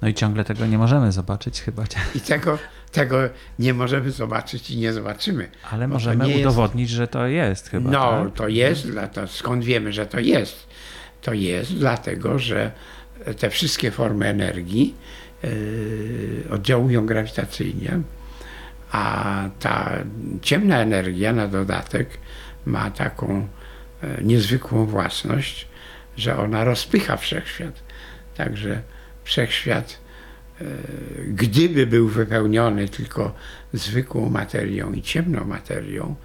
[0.01, 1.83] No i ciągle tego nie możemy zobaczyć chyba,
[2.15, 2.57] I tego,
[2.91, 3.17] tego
[3.59, 5.49] nie możemy zobaczyć i nie zobaczymy.
[5.71, 7.91] ale możemy nie jest- udowodnić, że to jest chyba.
[7.91, 8.33] No, tak?
[8.33, 10.67] to jest, to skąd wiemy, że to jest?
[11.21, 12.71] To jest dlatego, że
[13.39, 14.95] te wszystkie formy energii
[16.49, 17.99] oddziałują grawitacyjnie,
[18.91, 19.91] a ta
[20.41, 22.10] ciemna energia na dodatek
[22.65, 23.47] ma taką
[24.04, 25.67] e, niezwykłą własność,
[26.17, 27.84] że ona rozpycha wszechświat.
[28.36, 28.82] Także
[29.23, 29.99] wszechświat,
[30.62, 30.65] e,
[31.28, 33.36] gdyby był wypełniony tylko
[33.73, 36.15] zwykłą materią i ciemną materią,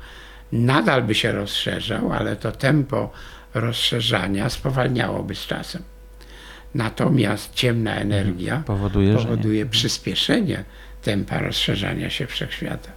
[0.53, 3.12] nadal by się rozszerzał, ale to tempo
[3.55, 5.83] rozszerzania spowalniałoby z czasem.
[6.74, 9.24] Natomiast ciemna energia Powoduje, że nie.
[9.24, 10.64] powoduje przyspieszenie
[11.02, 12.88] tempa rozszerzania się wszechświata.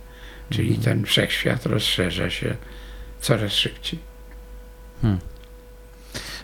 [0.49, 0.83] Czyli Mhm.
[0.85, 2.55] ten wszechświat rozszerza się
[3.21, 3.99] coraz szybciej.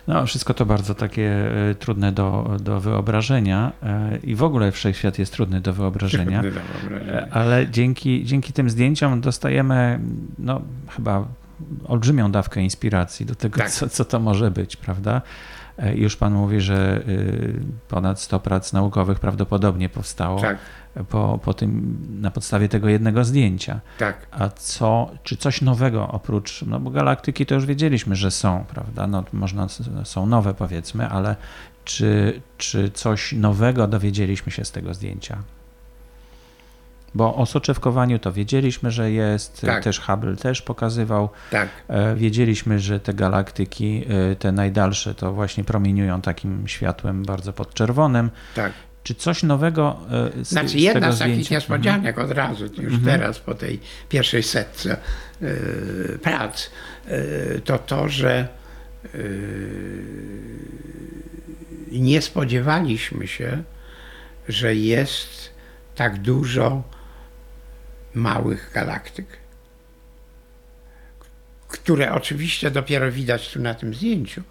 [0.07, 1.31] No, wszystko to bardzo takie
[1.69, 6.41] e, trudne do, do wyobrażenia e, i w ogóle wszechświat jest trudny do wyobrażenia.
[6.41, 7.21] Trudne do wyobrażenia.
[7.21, 9.99] E, Ale dzięki, dzięki tym zdjęciom dostajemy,
[10.39, 11.25] no, chyba
[11.87, 13.69] olbrzymią dawkę inspiracji do tego, Tak.
[13.71, 15.21] co, co to może być, prawda?
[15.77, 20.57] E, Już pan mówi, że y, ponad 100 prac naukowych prawdopodobnie powstało Tak,
[21.09, 23.79] po, po tym, na podstawie tego jednego zdjęcia.
[23.97, 24.27] tak.
[24.31, 29.07] A co, czy coś nowego oprócz, no bo galaktyki to już wiedzieliśmy, że są, prawda?
[29.07, 29.67] No można,
[30.03, 31.35] są nowe powiedzmy, ale
[31.85, 35.37] czy, czy coś nowego dowiedzieliśmy się z tego zdjęcia?
[37.15, 39.83] Bo o soczewkowaniu to wiedzieliśmy, że jest, Tak.
[39.83, 41.29] też Hubble też pokazywał.
[41.51, 47.53] Tak, E, Wiedzieliśmy, że te galaktyki, e, te najdalsze, to właśnie promieniują takim światłem bardzo
[47.53, 48.29] podczerwonym.
[48.55, 48.71] tak.
[49.03, 49.99] Czy coś nowego
[50.39, 51.55] e, z, Znaczy z jedna z takich zdjęcia?
[51.55, 54.97] niespodzianek od razu, już teraz po tej pierwszej setce
[55.41, 56.69] y, prac,
[57.07, 58.47] y, to to, że
[59.15, 60.03] y,
[61.91, 63.63] nie spodziewaliśmy się,
[64.49, 65.49] że jest
[65.95, 66.83] tak dużo
[68.15, 69.27] małych galaktyk,
[71.67, 74.41] które oczywiście dopiero widać tu na tym zdjęciu.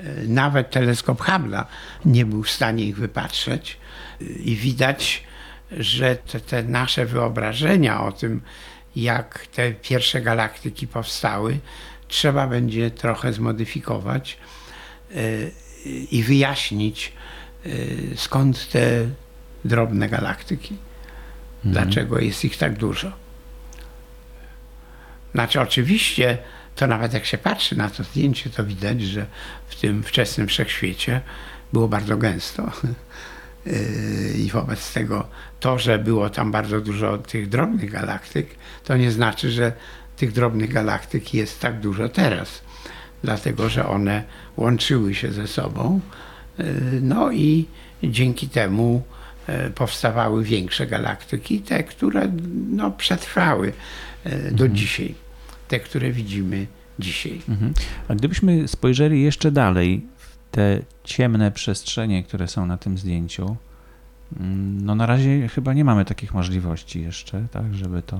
[0.00, 1.64] Y, Nawet teleskop Hubble'a
[2.04, 3.78] nie był w stanie ich wypatrzeć
[4.22, 5.24] y, i widać,
[5.70, 8.40] że te, te nasze wyobrażenia o tym,
[8.96, 11.58] jak te pierwsze galaktyki powstały,
[12.08, 14.38] trzeba będzie trochę zmodyfikować
[15.10, 15.52] y,
[16.10, 17.12] i wyjaśnić,
[18.16, 19.06] skąd te
[19.64, 20.76] drobne galaktyki,
[21.64, 23.12] dlaczego jest ich tak dużo.
[25.34, 26.38] Znaczy, oczywiście,
[26.76, 29.26] to nawet jak się patrzy na to zdjęcie, to widać, że
[29.68, 31.20] w tym wczesnym wszechświecie
[31.72, 32.70] było bardzo gęsto.
[33.66, 33.72] Yy,
[34.44, 35.26] I wobec tego
[35.60, 38.48] to, że było tam bardzo dużo tych drobnych galaktyk,
[38.84, 39.72] to nie znaczy, że
[40.16, 42.62] tych drobnych galaktyk jest tak dużo teraz.
[43.22, 44.24] Dlatego, że one
[44.56, 46.00] łączyły się ze sobą.
[46.58, 46.64] Yy,
[47.02, 47.66] No i
[48.02, 49.02] dzięki temu
[49.74, 52.32] powstawały większe galaktyki, te, które
[52.70, 53.72] no, przetrwały
[54.24, 55.14] e, do dzisiaj.
[55.68, 56.66] Te, które widzimy
[56.98, 57.42] dzisiaj.
[57.48, 57.74] Mhm.
[58.08, 63.56] A gdybyśmy spojrzeli jeszcze dalej w te ciemne przestrzenie, które są na tym zdjęciu,
[64.40, 68.18] mm, no na razie chyba nie mamy takich możliwości jeszcze, tak, żeby to.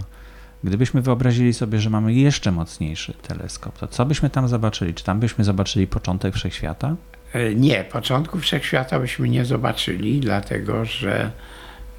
[0.64, 4.94] Gdybyśmy wyobrazili sobie, że mamy jeszcze mocniejszy teleskop, to co byśmy tam zobaczyli?
[4.94, 6.96] Czy tam byśmy zobaczyli początek wszechświata?
[7.34, 11.30] E, Nie, początku wszechświata byśmy nie zobaczyli, dlatego że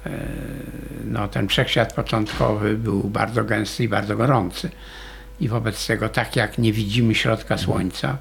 [0.06, 0.10] e,
[1.04, 4.70] no, ten wszechświat początkowy był bardzo gęsty i bardzo gorący.
[5.40, 8.18] I wobec tego, tak jak nie widzimy środka Słońca,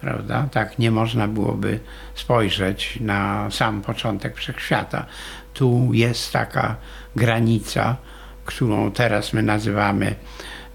[0.00, 1.80] prawda, tak nie można byłoby
[2.14, 5.06] spojrzeć na sam początek wszechświata.
[5.54, 6.76] Tu jest taka
[7.16, 7.96] granica,
[8.44, 10.14] którą teraz my nazywamy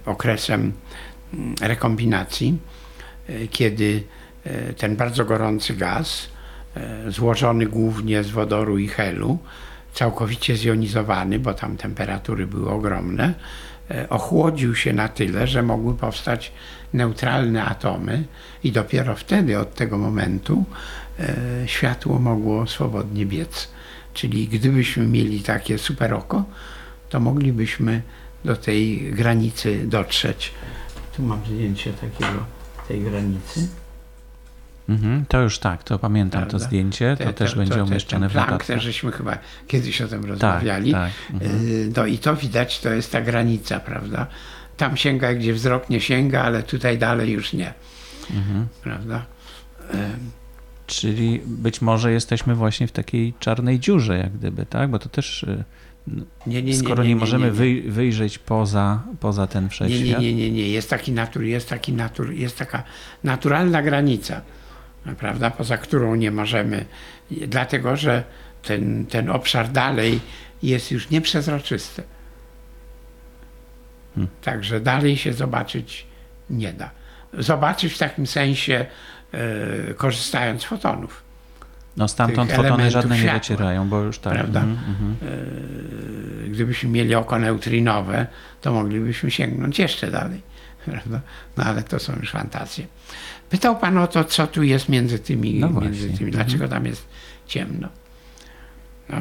[0.06, 0.74] okresem
[1.34, 2.58] mm, rekombinacji,
[3.30, 4.04] e, kiedy
[4.78, 6.28] ten bardzo gorący gaz,
[6.76, 9.40] e, złożony głównie z wodoru i helu,
[9.94, 13.34] całkowicie zjonizowany, bo tam temperatury były ogromne,
[13.92, 16.52] e, ochłodził się na tyle, że mogły powstać
[16.94, 18.24] neutralne atomy
[18.64, 20.66] i dopiero wtedy, od tego momentu,
[21.20, 21.34] e,
[21.66, 23.68] światło mogło swobodnie biec.
[24.14, 26.44] Czyli gdybyśmy mieli takie super oko,
[27.10, 28.02] to moglibyśmy
[28.46, 30.52] do tej granicy dotrzeć.
[31.16, 32.46] Tu mam zdjęcie takiego,
[32.88, 33.81] tej granicy.
[34.92, 36.68] Mhm, to już tak, to pamiętam to Prawda?
[36.68, 38.76] zdjęcie, to Te- też te- będzie te- umieszczone w ten Planck, notatkach.
[38.76, 40.92] też żeśmy chyba kiedyś o tym Tak, rozmawiali.
[40.92, 41.12] tak.
[41.34, 41.52] Mhm.
[41.68, 44.28] Y, No i to widać, to jest ta granica, prawda?
[44.78, 47.74] Tam sięga, gdzie wzrok nie sięga, ale tutaj dalej już nie.
[48.36, 48.68] Mhm.
[48.84, 49.26] Prawda?
[50.88, 54.90] Czyli być może jesteśmy właśnie w takiej czarnej dziurze, jak gdyby, tak?
[54.90, 55.64] Bo to też y,
[56.08, 57.58] Nie, nie, nie, Skoro nie, nie, możemy nie, nie.
[57.58, 60.22] wyj- wyjrzeć poza, poza ten Nie, wszechświat.
[60.22, 60.70] nie, nie, nie, nie.
[60.70, 62.84] Jest taki natur, jest taki natur, jest taka
[63.24, 64.42] naturalna granica,
[65.20, 66.86] prawda, poza którą nie możemy,
[67.32, 68.24] dlatego że
[68.64, 70.20] ten, ten obszar dalej
[70.64, 72.04] jest już nieprzezroczysty.
[74.16, 74.32] Hmm.
[74.42, 76.06] Także dalej się zobaczyć
[76.50, 76.90] nie da.
[77.34, 78.86] Zobaczyć w takim sensie,
[79.32, 81.24] e, korzystając z fotonów.
[81.98, 83.40] No stamtąd fotony żadne nie światła.
[83.40, 84.34] docierają, bo już tak.
[84.34, 84.62] Prawda?
[84.62, 88.28] E, Gdybyśmy mieli oko neutrinowe,
[88.62, 90.42] to moglibyśmy sięgnąć jeszcze dalej.
[90.86, 91.22] Prawda?
[91.58, 92.86] No ale to są już fantazje.
[93.52, 97.08] Pytał Pan o to, co tu jest między tymi, No między tymi dlaczego tam jest
[97.48, 97.90] ciemno.
[99.10, 99.18] No.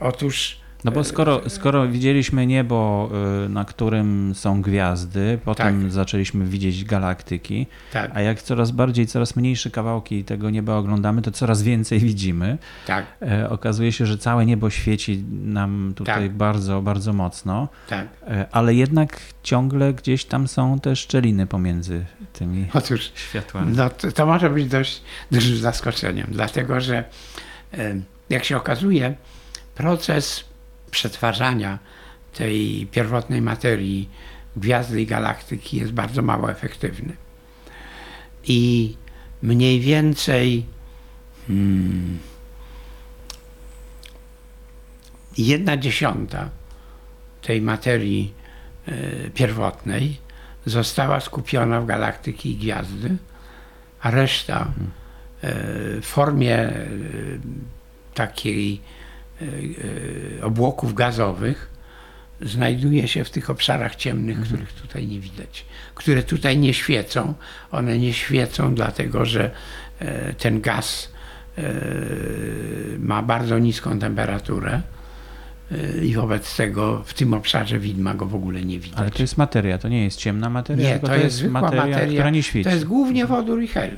[0.00, 3.10] Otóż No bo skoro, skoro widzieliśmy niebo,
[3.46, 5.92] y, na którym są gwiazdy, potem Tak.
[5.92, 11.30] zaczęliśmy widzieć galaktyki, tak, a jak coraz bardziej, coraz mniejsze kawałki tego nieba oglądamy, to
[11.30, 12.58] coraz więcej widzimy.
[12.86, 16.32] tak, E, okazuje się, że całe niebo świeci nam tutaj Tak.
[16.36, 18.08] bardzo, bardzo mocno, tak.
[18.26, 23.76] e, ale jednak ciągle gdzieś tam są te szczeliny pomiędzy tymi Otóż światłami.
[23.76, 27.04] No, to, to może być dość dużym zaskoczeniem, dlatego że
[27.74, 27.94] e,
[28.30, 29.14] jak się okazuje,
[29.74, 30.44] proces
[30.90, 31.78] przetwarzania
[32.34, 34.08] tej pierwotnej materii
[34.56, 37.16] gwiazdy i galaktyki jest bardzo mało efektywny.
[38.44, 38.96] I
[39.42, 40.66] mniej więcej
[41.46, 42.18] hmm,
[45.38, 46.50] jedna dziesiąta
[47.42, 48.34] tej materii
[48.86, 50.16] e, pierwotnej
[50.66, 53.16] została skupiona w galaktyki i gwiazdy,
[54.00, 55.50] a reszta e,
[56.00, 56.86] w formie e,
[58.14, 58.80] takiej
[60.42, 61.78] obłoków gazowych
[62.40, 67.34] znajduje się w tych obszarach ciemnych, których tutaj nie widać, które tutaj nie świecą.
[67.70, 69.50] One nie świecą dlatego, że
[69.98, 71.12] e, ten gaz
[71.58, 71.62] e,
[72.98, 74.80] ma bardzo niską temperaturę
[75.72, 78.98] e, i wobec tego w tym obszarze widma go w ogóle nie widać.
[79.00, 82.30] Ale to jest materia, to nie jest ciemna materia, Nie, to jest zwykła materia, która
[82.30, 82.64] nie świeci.
[82.64, 83.96] To jest głównie wodór i hel.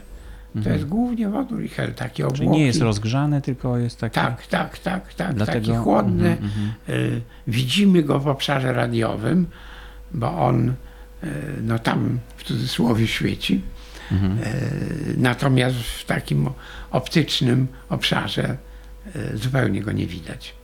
[0.53, 0.77] To Mhm.
[0.77, 2.39] jest głównie wodór i hel, takie obłoki.
[2.39, 4.15] Czyli nie jest rozgrzane, tylko jest taki...
[4.15, 5.35] Tak, tak, tak, tak.
[5.35, 6.29] Dlatego- Taki chłodny.
[6.31, 6.73] Mhm, mhm.
[7.01, 9.47] Y, widzimy go w obszarze radiowym,
[10.15, 11.27] bo on y,
[11.63, 13.63] no tam w cudzysłowie świeci.
[14.13, 14.39] Mhm.
[14.39, 16.49] Y, natomiast w takim
[16.91, 18.57] optycznym obszarze
[19.35, 20.55] zupełnie go nie widać.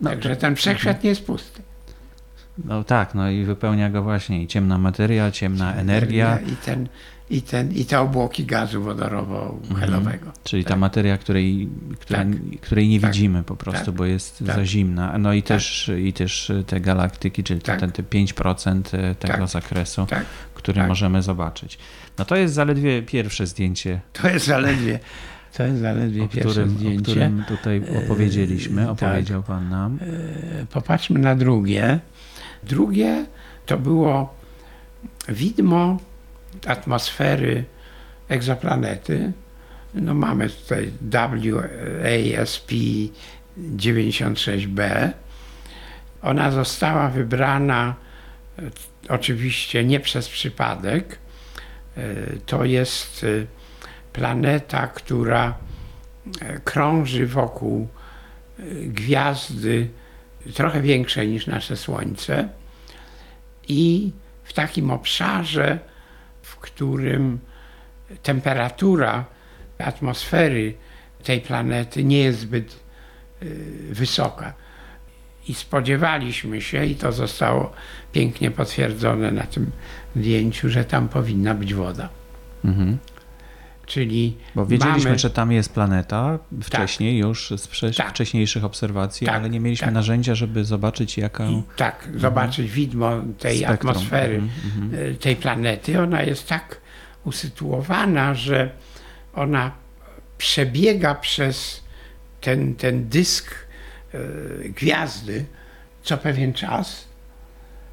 [0.00, 1.62] No, Także to- ten wszechświat nie jest pusty.
[2.64, 6.88] No tak, no i wypełnia go właśnie i ciemna materia, ciemna energia, I, ten,
[7.30, 10.32] i, ten, I te obłoki gazu wodorowo-helowego.
[10.44, 10.78] czyli ta Tak.
[10.78, 11.68] materia, której,
[12.00, 12.28] która, Tak.
[12.60, 13.10] której nie Tak.
[13.10, 13.94] widzimy po prostu, Tak.
[13.94, 14.56] bo jest Tak.
[14.56, 15.18] za zimna.
[15.18, 15.48] No i Tak.
[15.48, 17.80] też, i też te galaktyki, czyli Tak.
[17.80, 19.48] te, te 5% tego Tak.
[19.48, 20.06] zakresu,
[20.54, 21.78] który możemy zobaczyć.
[22.18, 24.98] No to jest zaledwie pierwsze zdjęcie, To jest zaledwie,
[25.56, 27.02] to jest zaledwie o pierwsze którym, o zdjęcie.
[27.02, 28.90] którym tutaj opowiedzieliśmy, tak.
[28.90, 29.98] opowiedział Pan nam.
[30.62, 31.98] E, Popatrzmy na drugie.
[32.64, 33.26] Drugie
[33.66, 34.34] to było
[35.28, 35.98] widmo
[36.66, 37.64] atmosfery
[38.28, 39.32] egzoplanety.
[39.94, 42.72] No mamy tutaj WASP
[43.76, 45.08] 96b.
[46.22, 47.94] Ona została wybrana
[48.58, 48.62] e,
[49.08, 51.18] oczywiście nie przez przypadek.
[51.96, 52.02] E,
[52.46, 53.46] To jest e,
[54.12, 55.54] planeta, która
[56.64, 57.88] krąży wokół
[58.82, 59.88] gwiazdy
[60.54, 62.48] trochę większej niż nasze Słońce
[63.68, 64.12] i
[64.44, 65.78] w takim obszarze,
[66.60, 67.38] którym
[68.22, 69.24] temperatura
[69.78, 70.74] atmosfery
[71.24, 72.76] tej planety nie jest zbyt
[73.42, 73.46] y,
[73.90, 74.54] wysoka.
[75.48, 77.72] I spodziewaliśmy się, i to zostało
[78.12, 79.70] pięknie potwierdzone na tym
[80.16, 82.08] zdjęciu, że tam powinna być woda.
[82.64, 82.98] Mhm.
[83.88, 88.10] Czyli Bo wiedzieliśmy, mamy, że tam jest planeta wcześniej już z wcze- Tak.
[88.10, 89.94] wcześniejszych obserwacji, Tak, ale nie mieliśmy tak.
[89.94, 93.90] narzędzia, żeby zobaczyć jaką tak, zobaczyć widmo tej spektrum.
[93.90, 95.06] atmosfery Mhm, mhm.
[95.06, 96.00] y, tej planety.
[96.02, 96.80] Ona jest tak
[97.24, 98.70] usytuowana, że
[99.34, 99.70] ona
[100.38, 101.82] przebiega przez
[102.40, 103.54] ten, ten dysk
[104.14, 104.18] y,
[104.76, 105.44] gwiazdy
[106.02, 107.08] co pewien czas.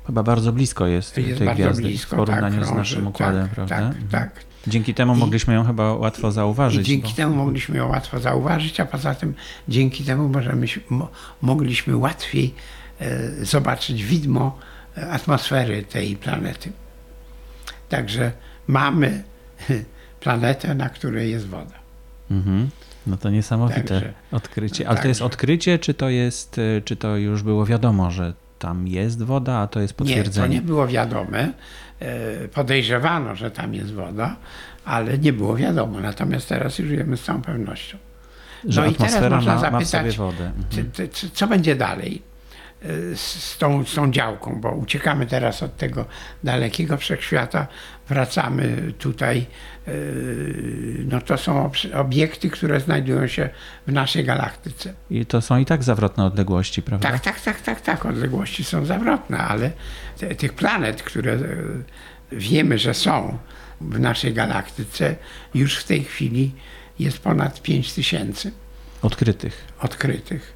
[0.08, 2.16] Chyba bardzo blisko jest, Jest tej bardzo gwiazdy blisko.
[2.16, 2.76] w porównaniu tak, z krąży.
[2.78, 3.76] naszym układem, tak, prawda?
[3.76, 4.08] Tak, Mhm.
[4.10, 4.32] tak.
[4.68, 6.88] Dzięki temu I- mogliśmy ją chyba łatwo I zauważyć.
[6.88, 7.16] dzięki bo...
[7.16, 9.34] temu mogliśmy ją łatwo zauważyć, a poza tym
[9.68, 10.68] dzięki temu możemy,
[11.42, 12.54] mogliśmy łatwiej
[13.00, 14.58] e, zobaczyć widmo
[14.98, 16.72] e, atmosfery tej planety.
[17.90, 18.32] Także
[18.68, 19.24] mamy
[20.20, 21.76] planetę, na której jest woda.
[22.32, 22.70] Mhm.
[23.08, 24.90] No to niesamowite Także- odkrycie.
[24.90, 28.34] Ale to jest także- odkrycie, czy to jest, y, czy to już było wiadomo, że
[28.60, 30.56] tam jest woda, a to jest Nie, to potwierdzenie?
[30.56, 31.54] nie było wiadome.
[32.00, 34.36] E, Podejrzewano, że tam jest woda,
[34.86, 36.00] ale nie było wiadomo.
[36.00, 37.98] Natomiast teraz już wiemy z całą pewnością.
[38.68, 41.10] że No i teraz można zapytać, Mhm.
[41.34, 42.22] Co będzie dalej?
[43.16, 46.06] z, z, tą, z tą działką, bo uciekamy teraz od tego
[46.44, 47.68] dalekiego wszechświata,
[48.10, 49.46] wracamy tutaj.
[49.88, 53.50] yy, No to są obiekty, które znajdują się
[53.88, 54.94] w naszej galaktyce.
[55.10, 57.12] I to są i tak zawrotne odległości, prawda?
[57.12, 58.06] Tak, tak, tak, tak, tak.
[58.06, 59.72] Odległości są zawrotne, ale
[60.18, 61.40] te, tych planet, które e,
[62.32, 63.38] wiemy, że są
[63.82, 65.16] w naszej galaktyce,
[65.54, 66.52] już w tej chwili
[67.00, 68.52] jest ponad 5 tysięcy
[69.02, 69.66] Odkrytych.
[69.80, 70.55] odkrytych.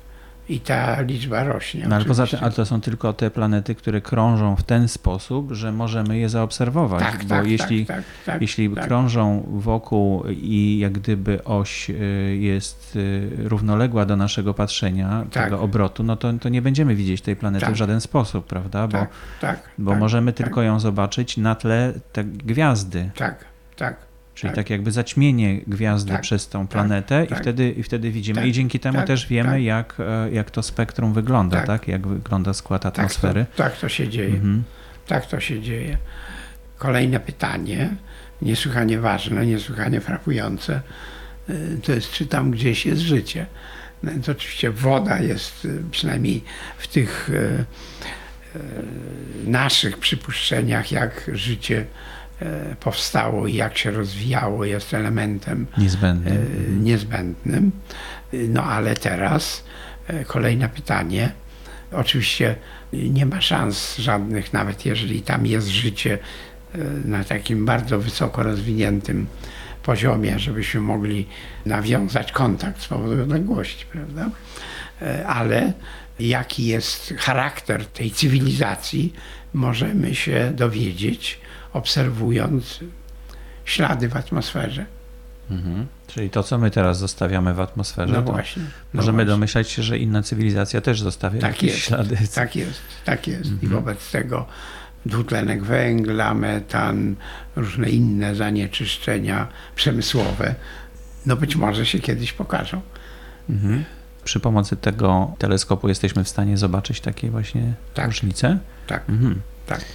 [0.49, 1.85] I ta liczba rośnie.
[1.87, 5.51] No, ale poza tym, ale to są tylko te planety, które krążą w ten sposób,
[5.51, 7.03] że możemy je zaobserwować.
[7.03, 8.85] Tak, bo tak, jeśli, tak, tak, tak, jeśli tak.
[8.85, 11.93] krążą wokół i jak gdyby oś y,
[12.39, 15.43] jest y, równoległa do naszego patrzenia, Tak.
[15.43, 17.75] tego obrotu, no to, to nie będziemy widzieć tej planety Tak.
[17.75, 18.87] w żaden sposób, prawda?
[18.87, 19.09] Bo, tak,
[19.41, 23.09] tak, bo tak, możemy tak, tylko ją zobaczyć na tle te gwiazdy.
[23.15, 24.08] Tak, tak.
[24.39, 24.55] Czyli tak.
[24.55, 27.39] tak, jakby zaćmienie gwiazdy Tak, przez tą tak, planetę i, tak.
[27.41, 28.35] wtedy, i wtedy widzimy.
[28.35, 31.87] Tak, I dzięki temu tak, też wiemy, jak, e, jak to spektrum wygląda, tak.
[31.87, 33.45] Jak wygląda skład Tak to, atmosfery.
[33.55, 34.33] tak to się dzieje.
[34.33, 34.63] Mhm.
[35.07, 35.97] Tak to się dzieje.
[36.77, 37.89] Kolejne pytanie,
[38.41, 40.81] niesłychanie ważne, niesłychanie frapujące,
[41.49, 43.45] y, to jest, czy tam gdzieś jest życie.
[44.03, 46.43] No, to oczywiście woda jest, y, przynajmniej
[46.77, 47.31] w tych
[49.45, 51.85] naszych przypuszczeniach, jak życie
[52.79, 55.67] powstało i jak się rozwijało, jest elementem
[56.31, 57.71] e, niezbędnym.
[58.33, 59.63] Y, No ale teraz
[60.07, 61.31] e, kolejne pytanie.
[61.91, 62.55] Oczywiście
[62.93, 66.17] nie ma szans żadnych, nawet jeżeli tam jest życie
[66.73, 69.27] e, na takim bardzo wysoko rozwiniętym
[69.83, 71.27] poziomie, żebyśmy mogli
[71.65, 74.29] nawiązać kontakt z powodu odległości, prawda?
[75.01, 75.73] E, Ale
[76.19, 79.13] jaki jest charakter tej cywilizacji,
[79.53, 81.39] możemy się dowiedzieć,
[81.73, 82.79] obserwując
[83.65, 84.85] ślady w atmosferze.
[85.51, 85.87] Mhm.
[86.07, 88.63] Czyli to, co my teraz zostawiamy w atmosferze, No właśnie.
[88.63, 89.31] no możemy właśnie.
[89.31, 92.17] domyślać się, że inna cywilizacja też zostawia Tak jakieś jest, ślady.
[92.35, 93.45] tak jest, tak jest.
[93.49, 93.71] I Mhm.
[93.71, 94.45] wobec tego
[95.05, 97.15] dwutlenek węgla, metan,
[97.55, 100.55] różne inne zanieczyszczenia przemysłowe,
[101.25, 102.81] no być może się kiedyś pokażą.
[103.49, 103.83] Mhm.
[104.23, 108.05] Przy pomocy tego teleskopu jesteśmy w stanie zobaczyć takie właśnie Tak.
[108.05, 108.57] różnice.
[108.87, 109.41] Tak, Mhm.
[109.67, 109.85] tak.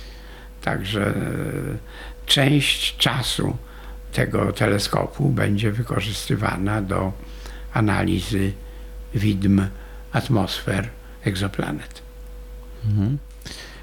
[0.65, 1.13] Także e,
[2.27, 3.57] część czasu
[4.13, 7.13] tego teleskopu będzie wykorzystywana do
[7.73, 8.53] analizy
[9.15, 9.63] widm
[10.13, 10.89] atmosfer
[11.25, 12.03] egzoplanet.
[12.85, 13.19] Mhm.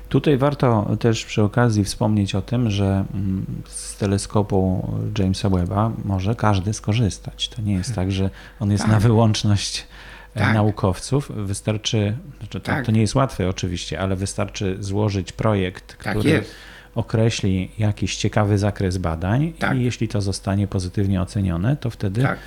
[0.09, 4.87] Tutaj warto też przy okazji wspomnieć o tym, że mm, z teleskopu
[5.19, 7.49] Jamesa Webba może każdy skorzystać.
[7.49, 8.91] To nie jest tak, że on jest Tak.
[8.91, 9.87] na wyłączność
[10.33, 10.53] Tak.
[10.53, 11.31] naukowców.
[11.35, 12.85] Wystarczy, znaczy to, Tak.
[12.85, 16.55] to nie jest łatwe oczywiście, ale wystarczy złożyć projekt, Tak który jest.
[16.95, 19.77] określi jakiś ciekawy zakres badań Tak.
[19.77, 22.39] i jeśli to zostanie pozytywnie ocenione, to wtedy Tak,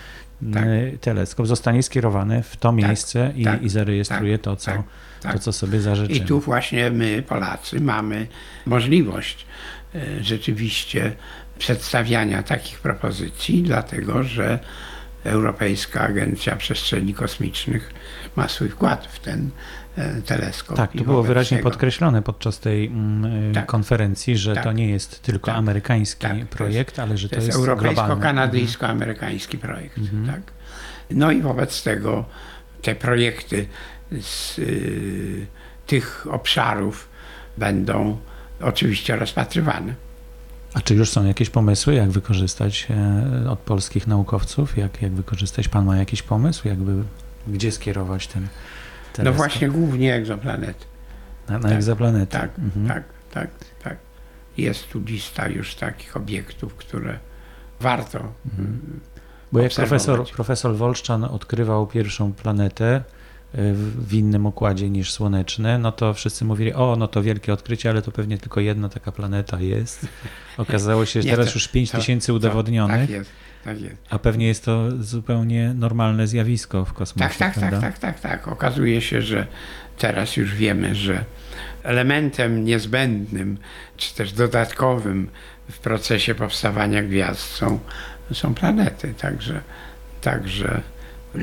[0.53, 0.64] tak.
[0.64, 4.83] y, teleskop zostanie skierowany w to miejsce i, tak, i zarejestruje tak, to, co, tak,
[5.23, 5.33] tak.
[5.33, 6.18] to, co sobie zażyczymy.
[6.18, 8.27] I tu właśnie my, Polacy, mamy
[8.66, 9.47] możliwość
[9.94, 11.12] e, rzeczywiście
[11.59, 14.59] przedstawiania takich propozycji, dlatego że
[15.25, 17.91] Europejska Agencja Przestrzeni Kosmicznych
[18.37, 19.51] ma swój wkład w ten
[19.97, 20.77] e, teleskop.
[20.77, 23.67] Tak, to było wyraźnie tego- podkreślone podczas tej mm, y, Tak.
[23.67, 24.65] konferencji, że Tak.
[24.65, 25.57] to nie jest tylko Tak.
[25.57, 27.59] amerykański Tak, jest- projekt, ale że To to, jest.
[27.59, 27.79] Mhm.
[27.79, 29.97] europejsko-kanadyjsko-amerykański projekt.
[30.27, 30.41] Tak.
[31.11, 32.25] No i wobec tego
[32.83, 33.67] te projekty
[34.21, 35.47] z y,
[35.87, 37.09] tych obszarów
[37.59, 38.19] będą
[38.61, 39.95] oczywiście rozpatrywane.
[40.75, 42.87] A czy już są jakieś pomysły, jak wykorzystać
[43.45, 44.77] e, od polskich naukowców?
[44.77, 45.69] Jak, jak wykorzystać?
[45.69, 46.69] Pan ma jakiś pomysł?
[46.69, 47.03] Jakby,
[47.49, 48.49] gdzie skierować ten No
[49.13, 49.37] teleskop?
[49.37, 50.85] właśnie głównie egzoplanety.
[51.49, 52.33] Na, na tak, egzoplanety.
[52.33, 52.89] Tak, Mhm.
[52.89, 53.51] tak, tak,
[53.85, 53.97] tak.
[54.57, 57.19] Jest tu lista już takich obiektów, które
[57.81, 58.19] warto.
[58.45, 59.01] Mhm.
[59.53, 63.03] Bo jak profesor, profesor Wolszczan odkrywał pierwszą planetę
[63.99, 68.03] w innym układzie niż słoneczny, no to wszyscy mówili, o, no to wielkie odkrycie, ale
[68.03, 70.07] to pewnie tylko jedna taka planeta jest.
[70.59, 73.31] Okazało się, że teraz to- już 5 to- tysięcy to- udowodnionych, Tak jest,
[73.64, 73.97] tak jest.
[74.11, 77.81] a pewnie jest to zupełnie normalne zjawisko w kosmosie, Tak, tak, tak, prawda?
[77.81, 78.49] tak, tak, tak.
[78.49, 79.47] Okazuje się, że
[79.99, 81.25] teraz już wiemy, że
[81.83, 83.59] elementem niezbędnym,
[83.96, 85.29] czy też dodatkowym
[85.71, 87.79] w procesie powstawania gwiazd są,
[88.33, 89.15] są planety.
[89.19, 89.61] Także,
[90.21, 90.81] także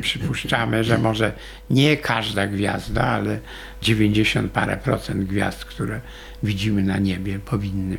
[0.01, 1.33] przypuszczamy, że może
[1.69, 3.39] nie każda gwiazda, ale
[3.81, 6.01] 90 parę procent gwiazd, które
[6.43, 7.97] widzimy na niebie, powinny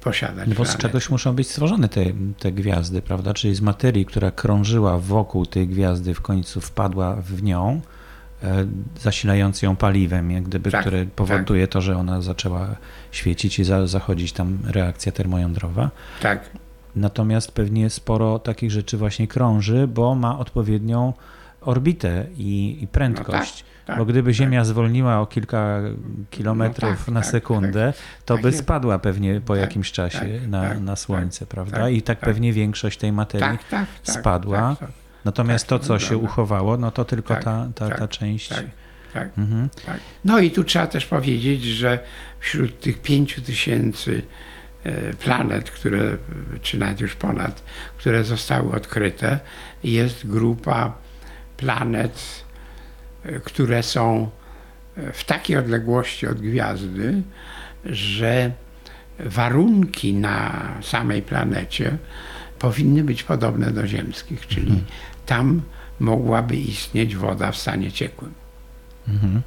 [0.00, 2.04] posiadać No bo z czegoś muszą być stworzone te,
[2.38, 3.34] te gwiazdy, prawda?
[3.34, 7.80] Czyli z materii, która krążyła wokół tej gwiazdy, w końcu wpadła w nią,
[8.42, 8.66] e,
[9.00, 12.76] zasilając ją paliwem, jak gdyby, Tak, które powoduje to, że ona zaczęła
[13.12, 15.90] świecić i za, zachodzić tam reakcja termojądrowa.
[16.22, 16.50] Tak,
[16.96, 21.12] Natomiast pewnie sporo takich rzeczy właśnie krąży, bo ma odpowiednią
[21.60, 23.64] orbitę i, i prędkość.
[23.86, 24.34] tak, Bo gdyby tak.
[24.34, 25.80] Ziemia zwolniła o kilka
[26.30, 27.92] kilometrów No tak, na tak, sekundę,
[28.24, 28.58] to Tak by jest.
[28.60, 31.76] spadła pewnie po Tak, jakimś czasie tak, na, tak, na tak, Słońce, prawda?
[31.78, 32.28] tak, I tak, tak.
[32.28, 34.58] pewnie większość tej materii Tak, tak, tak, spadła.
[34.58, 34.90] Tak, tak,
[35.24, 36.26] Natomiast tak, to, co się wygląda.
[36.32, 38.48] uchowało, no to tylko Tak, ta, ta, ta tak, część.
[38.48, 38.64] tak,
[39.14, 39.68] tak, Mhm.
[39.86, 40.00] tak.
[40.24, 41.98] No i tu trzeba też powiedzieć, że
[42.40, 44.22] wśród tych pięciu tysięcy
[45.18, 46.16] planet, które,
[46.62, 47.62] czy nawet już ponad,
[47.98, 49.38] które zostały odkryte,
[49.84, 50.92] jest grupa
[51.56, 52.44] planet,
[53.24, 54.30] e, które są
[54.96, 57.22] e, w takiej odległości od gwiazdy,
[57.84, 58.52] że
[59.18, 61.98] warunki na samej planecie
[62.58, 64.84] powinny być podobne do ziemskich, czyli
[65.26, 65.62] tam
[66.00, 68.32] mogłaby istnieć woda w stanie ciekłym.
[69.08, 69.42] Mhm.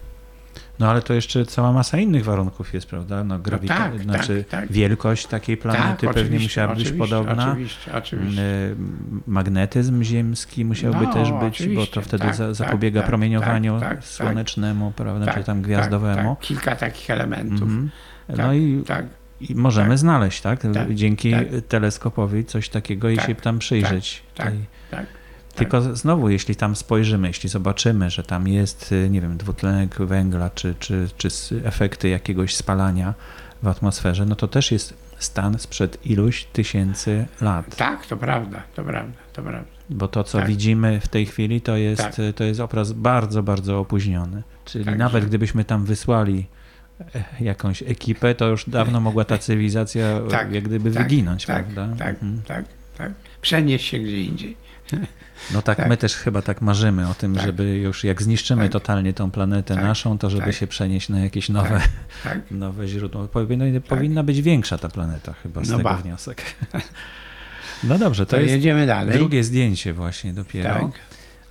[0.83, 3.23] No ale to jeszcze cała masa innych warunków jest, prawda?
[3.23, 4.71] No, grawita- tak, znaczy tak, tak.
[4.71, 7.51] wielkość takiej planety pewnie oczywiście, musiała być podobna.
[7.51, 8.41] Oczywiście, oczywiście.
[8.41, 8.75] Y,
[9.27, 13.79] Magnetyzm ziemski musiałby No, też być, bo to wtedy tak, za, tak, zapobiega tak, promieniowaniu
[13.79, 16.35] tak, tak, słonecznemu, prawda, czy Tak, tam tak, gwiazdowemu.
[16.35, 17.61] Tak, kilka takich elementów.
[17.61, 17.89] Mhm.
[18.29, 19.05] No Tak, i, tak,
[19.41, 19.97] i możemy tak.
[19.97, 20.61] znaleźć, tak?
[20.73, 21.43] Tak, Dzięki tak.
[21.67, 24.23] teleskopowi coś takiego i Tak, się tam przyjrzeć.
[24.35, 25.05] tak, tej- tak.
[25.55, 29.95] Tylko z- znowu, jeśli tam spojrzymy, jeśli zobaczymy, że tam jest, y, nie wiem, dwutlenek
[29.95, 31.29] węgla, czy, czy, czy
[31.63, 33.13] efekty jakiegoś spalania
[33.63, 37.75] w atmosferze, no to też jest stan sprzed iluś tysięcy lat.
[37.75, 39.63] Tak, to prawda, to prawda, to prawda.
[39.89, 40.47] Bo to, co Tak.
[40.47, 42.19] widzimy w tej chwili, to jest, Tak.
[42.19, 44.43] y, to jest obraz bardzo, bardzo opóźniony.
[44.65, 46.45] Czyli Także- nawet gdybyśmy tam wysłali
[47.15, 51.65] e, jakąś ekipę, to już dawno mogła ta cywilizacja Tak, jak gdyby tak, wyginąć, tak,
[51.65, 51.95] prawda?
[51.97, 52.41] Tak, Mhm.
[52.47, 52.65] tak,
[52.97, 53.11] tak.
[53.41, 54.57] Przenieść się gdzie indziej.
[55.51, 55.89] No tak, Tak.
[55.89, 57.45] my też chyba tak marzymy o tym, Tak.
[57.45, 58.71] żeby już jak zniszczymy Tak.
[58.71, 59.83] totalnie tą planetę Tak.
[59.83, 60.53] naszą, to żeby Tak.
[60.55, 62.39] się przenieść na jakieś nowe, Tak, tak.
[62.51, 63.27] nowe źródło.
[63.27, 65.95] Powinno, powinna być większa ta planeta chyba z No tego ba.
[65.97, 66.41] wniosek.
[67.83, 69.13] No dobrze, to To jest jedziemy dalej.
[69.17, 70.91] drugie zdjęcie właśnie dopiero.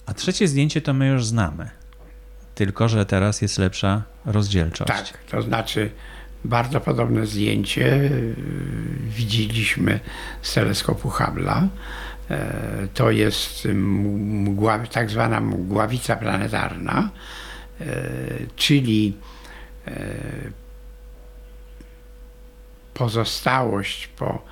[0.06, 1.70] A trzecie zdjęcie to my już znamy.
[2.54, 4.88] Tylko, że teraz jest lepsza rozdzielczość.
[4.88, 5.90] Tak, to znaczy
[6.44, 8.34] bardzo podobne zdjęcie yy,
[9.08, 10.00] widzieliśmy
[10.42, 11.66] z teleskopu Hubble'a.
[12.32, 17.10] E, To jest mgła, tak zwana mgławica planetarna,
[17.80, 17.84] e,
[18.56, 19.16] czyli
[19.86, 19.92] e,
[22.94, 24.44] pozostałość po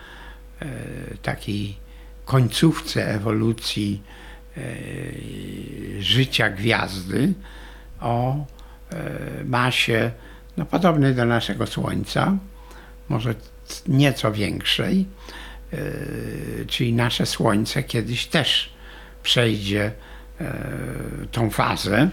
[1.23, 1.77] takiej
[2.25, 4.03] końcówce ewolucji
[5.99, 7.33] życia gwiazdy
[8.01, 8.47] o
[9.45, 10.11] masie
[10.57, 12.37] no, podobnej do naszego Słońca,
[13.09, 13.35] może
[13.89, 15.07] nieco większej,
[16.67, 18.71] czyli nasze Słońce kiedyś też
[19.23, 19.93] przejdzie
[20.41, 20.53] e,
[21.33, 22.11] tą fazę.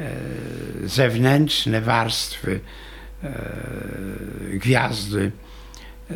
[0.00, 0.10] E,
[0.84, 2.60] Zewnętrzne warstwy
[3.24, 3.30] e,
[4.52, 5.32] gwiazdy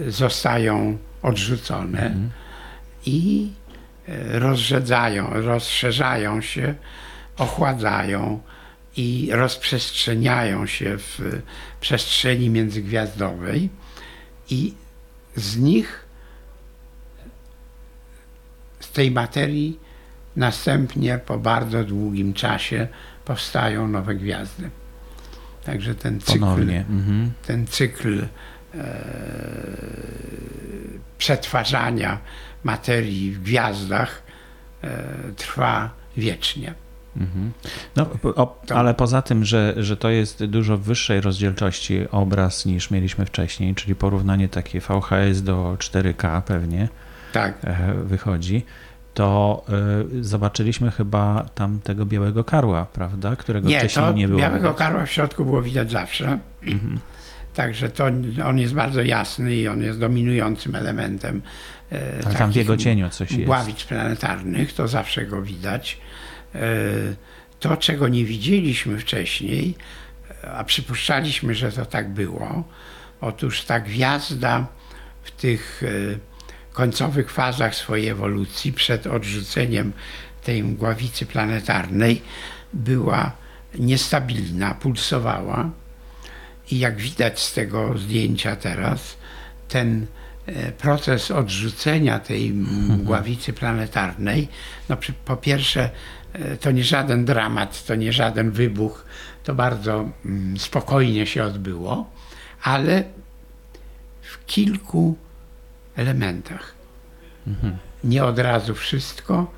[0.09, 2.15] zostają odrzucone
[3.07, 3.51] i
[4.09, 6.75] e, rozrzedzają, rozszerzają się,
[7.37, 8.41] ochładzają
[8.97, 11.43] i rozprzestrzeniają się w
[11.81, 13.69] przestrzeni międzygwiazdowej
[14.51, 14.75] i
[15.37, 16.04] z nich,
[18.95, 19.79] tej materii
[20.37, 22.89] następnie po bardzo długim czasie
[23.25, 24.71] powstają nowe gwiazdy.
[25.65, 26.85] Także ten cykl, Ponownie.
[26.91, 27.33] Mhm.
[27.47, 28.27] ten cykl e,
[31.19, 32.19] przetwarzania
[32.65, 34.23] materii w gwiazdach
[34.83, 35.03] e,
[35.37, 36.75] trwa wiecznie.
[37.17, 37.53] Mhm.
[37.97, 43.27] No, o, ale poza tym, że, że to jest dużo wyższej rozdzielczości obraz niż mieliśmy
[43.27, 46.89] wcześniej, czyli porównanie takie VHS do 4K pewnie
[47.35, 48.65] Tak, e, wychodzi,
[49.15, 49.65] to
[50.19, 53.37] e, zobaczyliśmy chyba tam tego białego karła, prawda?
[53.37, 54.41] Którego nie, wcześniej to nie było.
[54.41, 54.79] białego widać.
[54.79, 56.39] karła w środku było widać zawsze.
[57.55, 58.05] Także to
[58.45, 61.43] on jest bardzo jasny i on jest dominującym elementem.
[62.27, 63.43] Ale tam w jego cieniu coś jest.
[63.43, 65.99] Mgławic planetarnych, to zawsze go widać.
[67.61, 69.75] To, czego nie widzieliśmy wcześniej,
[70.55, 72.65] a przypuszczaliśmy, że to tak było,
[73.21, 74.67] otóż ta gwiazda
[75.23, 75.83] w tych
[76.75, 79.93] końcowych fazach swojej ewolucji, przed odrzuceniem
[80.43, 82.23] tej mgławicy planetarnej,
[82.73, 83.33] była
[83.79, 85.71] niestabilna, pulsowała.
[86.71, 89.17] I jak widać z tego zdjęcia teraz,
[89.69, 90.07] ten
[90.47, 94.49] e, proces odrzucenia tej mgławicy planetarnej,
[94.89, 95.91] no po pierwsze,
[96.33, 99.05] e, to nie żaden dramat, to nie żaden wybuch,
[99.45, 102.11] to bardzo mm, spokojnie się odbyło,
[102.63, 103.05] ale
[104.23, 105.17] w kilku
[105.97, 106.75] elementach.
[108.05, 109.53] Nie od razu wszystko,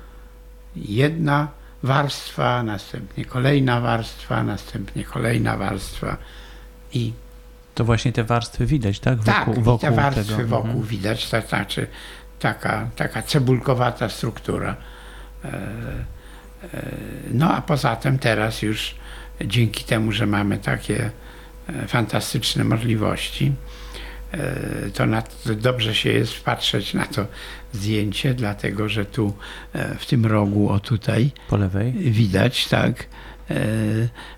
[0.75, 1.47] jedna
[1.83, 6.17] warstwa, następnie kolejna warstwa, następnie kolejna warstwa
[6.93, 7.13] i
[7.75, 9.23] To właśnie te warstwy widać, tak?
[9.23, 10.47] tak, Wokół, i wokół te warstwy tego.
[10.47, 10.87] wokół Mhm.
[10.87, 11.87] widać, to znaczy
[12.39, 14.75] taka, taka cebulkowata struktura.
[15.45, 15.47] E,
[16.73, 16.85] e,
[17.31, 18.95] No a poza tym teraz już
[19.45, 21.11] dzięki temu, że mamy takie
[21.69, 23.53] e, fantastyczne możliwości,
[24.93, 27.25] to na, to dobrze się jest patrzeć na to
[27.73, 29.33] zdjęcie, dlatego że tu
[29.73, 31.93] e, w tym rogu, o tutaj, Po lewej?
[31.93, 33.05] widać tak
[33.49, 33.55] e,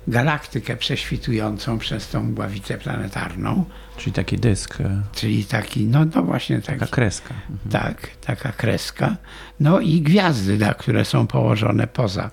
[0.07, 3.65] galaktykę prześwitującą przez tą głowicę planetarną,
[3.99, 7.33] Czyli taki dysk, e, czyli taki, no, no właśnie taki, taka kreska.
[7.49, 7.69] Mhm.
[7.71, 9.15] tak, taka kreska.
[9.59, 12.31] No i gwiazdy, tak, które są położone poza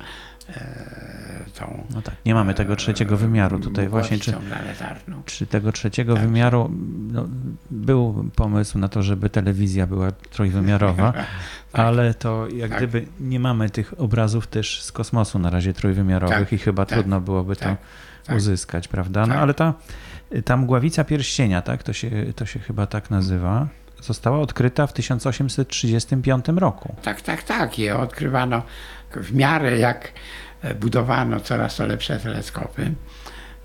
[0.48, 0.95] e,
[1.58, 4.18] tą No tak, nie mamy tego trzeciego wymiaru tutaj właśnie.
[4.18, 4.34] Czy,
[5.24, 6.22] czy tego trzeciego Tak.
[6.22, 6.70] wymiaru,
[7.12, 7.28] no,
[7.70, 11.12] był pomysł na to, żeby telewizja była trójwymiarowa,
[11.72, 12.78] ale to jak Tak.
[12.78, 16.98] gdyby nie mamy tych obrazów też z kosmosu na razie trójwymiarowych Tak, i chyba tak,
[16.98, 17.76] trudno byłoby tak, to
[18.26, 18.36] tak.
[18.36, 19.20] uzyskać, prawda?
[19.20, 19.36] No Tak.
[19.42, 19.74] ale ta,
[20.44, 23.68] ta mgławica pierścienia, tak, to się, to się chyba tak nazywa,
[24.02, 26.94] została odkryta w 1835 roku.
[27.02, 27.78] Tak, tak, tak.
[27.78, 28.62] Je odkrywano
[29.16, 30.10] w miarę jak e,
[30.74, 32.92] budowano coraz to lepsze teleskopy,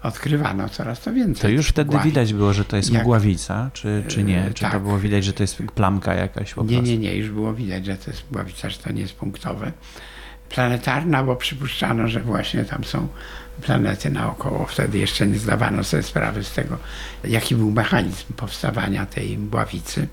[0.04, 1.42] odkrywano coraz to więcej.
[1.42, 2.06] To już wtedy mgławic.
[2.06, 4.46] widać było, że to jest Jak- mgławica, czy, czy nie?
[4.46, 4.82] E, Czy to tak.
[4.82, 7.96] było widać, że to jest plamka jakaś po Nie, nie, nie, już było widać, że
[7.98, 9.72] to jest głowica, że to nie jest punktowe.
[10.50, 13.08] Planetarna, bo przypuszczano, że właśnie tam są
[13.62, 14.66] planety naokoło.
[14.66, 16.78] Wtedy jeszcze nie zdawano sobie sprawy z tego,
[17.24, 20.08] jaki był mechanizm powstawania tej mgławicy.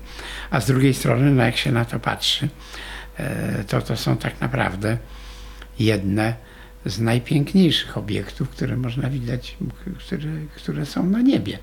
[0.51, 2.49] A z drugiej strony, no jak się na to patrzy,
[3.17, 4.97] e, to to są tak naprawdę
[5.79, 6.33] jedne
[6.85, 9.57] z najpiękniejszych obiektów, które można widać,
[9.99, 11.59] które, które są na niebie.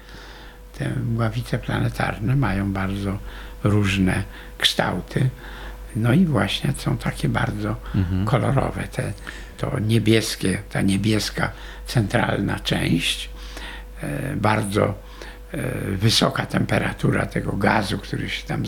[0.79, 3.19] Te mgławice planetarne mają bardzo
[3.64, 4.23] różne
[4.59, 5.31] kształty.
[5.97, 7.77] No i właśnie są takie bardzo
[8.25, 8.89] kolorowe.
[8.89, 9.12] Te,
[9.59, 11.53] to niebieskie, ta niebieska
[11.87, 13.31] centralna część,
[14.03, 14.95] e, bardzo
[15.53, 18.62] e, wysoka temperatura tego gazu, który się tam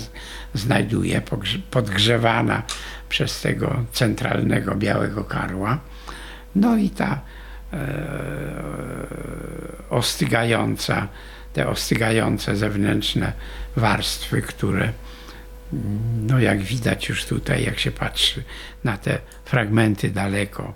[0.54, 1.22] znajduje,
[1.70, 2.62] podgrzewana
[3.08, 5.78] przez tego centralnego białego karła.
[6.60, 7.20] No i ta
[7.72, 7.78] e,
[9.90, 11.08] ostygająca,
[11.52, 13.32] te ostygające zewnętrzne
[13.76, 14.92] warstwy, które
[16.26, 18.42] no jak widać już tutaj, jak się patrzy
[18.84, 20.74] na te fragmenty daleko,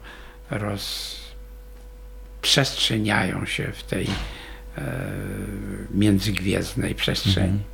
[0.51, 4.07] rozprzestrzeniają się w tej
[4.79, 4.83] e,
[5.91, 7.72] międzygwiezdnej przestrzeni.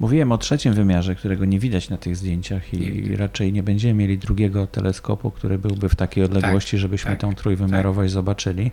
[0.00, 3.16] Mówiłem o trzecim wymiarze, którego nie widać na tych zdjęciach i widać.
[3.16, 8.12] raczej nie będziemy mieli drugiego teleskopu, który byłby w takiej odległości, żebyśmy tak, tą trójwymiarowość
[8.12, 8.70] zobaczyli.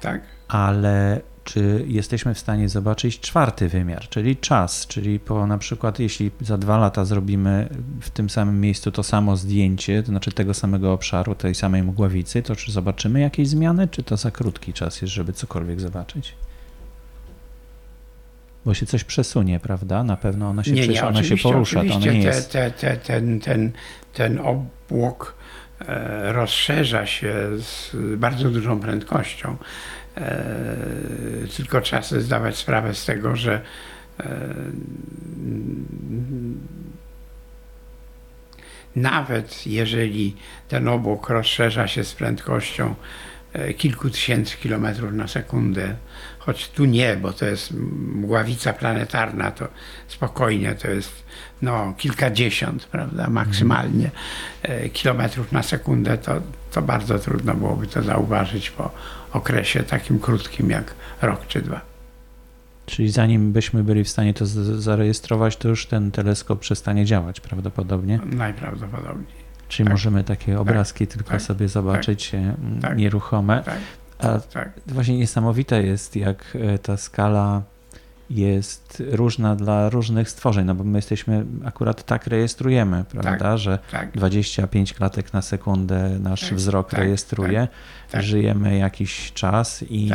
[0.00, 0.22] Tak?
[0.48, 6.30] Ale czy jesteśmy w stanie zobaczyć czwarty wymiar, czyli czas, czyli po na przykład jeśli
[6.40, 7.68] za dwa lata zrobimy
[8.00, 12.42] w tym samym miejscu to samo zdjęcie, to znaczy tego samego obszaru, tej samej mgławicy,
[12.42, 16.34] to czy zobaczymy jakieś zmiany, czy to za krótki czas jest, żeby cokolwiek zobaczyć?
[18.68, 20.04] Bo się coś przesunie, prawda?
[20.04, 22.52] Na pewno ona się, nie, nie, ona się porusza, to ona nie jest...
[22.52, 23.72] te, te, ten, ten,
[24.12, 25.34] ten obłok
[25.80, 29.56] e, rozszerza się z bardzo dużą prędkością.
[30.16, 30.36] E,
[31.56, 33.60] tylko trzeba sobie zdawać sprawę z tego, że
[34.20, 34.24] e,
[38.96, 40.36] nawet jeżeli
[40.68, 42.94] ten obłok rozszerza się z prędkością
[43.76, 45.94] kilku tysięcy kilometrów na sekundę,
[46.38, 47.70] choć tu nie, bo to jest
[48.14, 49.68] mgławica planetarna, to
[50.08, 51.24] spokojnie to jest
[51.62, 54.10] no, kilkadziesiąt, prawda, maksymalnie
[54.62, 56.40] e, kilometrów na sekundę, to,
[56.72, 58.90] to bardzo trudno byłoby to zauważyć po
[59.32, 61.80] okresie takim krótkim jak rok czy dwa.
[62.86, 64.46] Czyli zanim byśmy byli w stanie to
[64.80, 68.20] zarejestrować, to już ten teleskop przestanie działać prawdopodobnie.
[68.26, 69.47] Najprawdopodobniej.
[69.68, 69.92] Czyli Tak.
[69.92, 72.96] możemy takie obrazki tylko tak, sobie zobaczyć e, tak.
[72.98, 73.62] nieruchome.
[73.64, 73.78] Tak,
[74.18, 74.70] A tak.
[74.86, 77.62] właśnie niesamowite jest, jak e, ta skala
[78.30, 84.10] jest różna dla różnych stworzeń, no bo my jesteśmy, akurat tak rejestrujemy, prawda, że tak.
[84.12, 87.68] 25 klatek na sekundę nasz Tak, wzrok tak, rejestruje,
[88.10, 88.22] tak.
[88.22, 90.10] żyjemy jakiś czas i,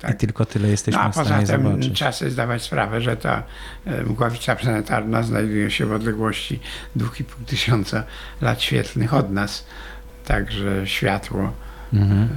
[0.00, 1.94] Tak, i tylko tyle No jesteśmy a w poza stanie tym zobaczyć.
[1.94, 3.42] trzeba sobie zdawać sprawę, że ta
[3.86, 6.60] e, mgławica planetarna znajduje się w odległości
[6.96, 8.04] 2,5 tysiąca
[8.40, 9.66] lat świetlnych od nas.
[10.24, 11.52] Także światło
[11.92, 12.22] Mhm.
[12.22, 12.28] e,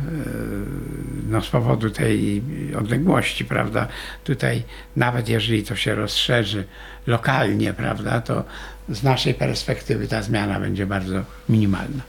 [1.30, 2.44] no, z powodu tej
[2.78, 3.88] odległości, prawda,
[4.24, 4.64] tutaj
[4.96, 6.64] nawet jeżeli to się rozszerzy
[7.08, 8.44] lokalnie, prawda, to
[8.90, 12.04] z naszej perspektywy ta zmiana będzie bardzo minimalna.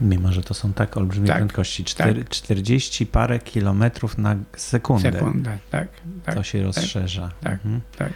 [0.00, 1.84] Mimo, że to są tak olbrzymie Tak, prędkości.
[1.84, 5.12] Czter, 40 parę kilometrów na sekundę.
[5.12, 5.88] Sekundę, tak,
[6.24, 6.34] tak.
[6.34, 7.30] To się rozszerza.
[7.42, 7.80] tak, Mhm.
[7.98, 8.12] tak,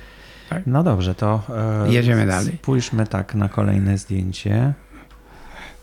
[0.50, 0.62] tak.
[0.66, 1.42] No dobrze, to
[1.86, 2.52] e, Jedziemy dalej.
[2.62, 4.72] spójrzmy tak na kolejne zdjęcie.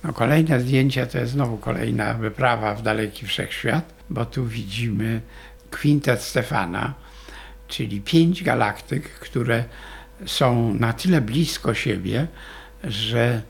[0.03, 5.21] No, kolejne zdjęcie to jest znowu kolejna wyprawa w daleki wszechświat, bo tu widzimy
[5.71, 6.93] kwintet Stefana,
[7.67, 9.63] czyli pięć galaktyk, które
[10.25, 12.27] są na tyle blisko siebie,
[12.83, 13.41] że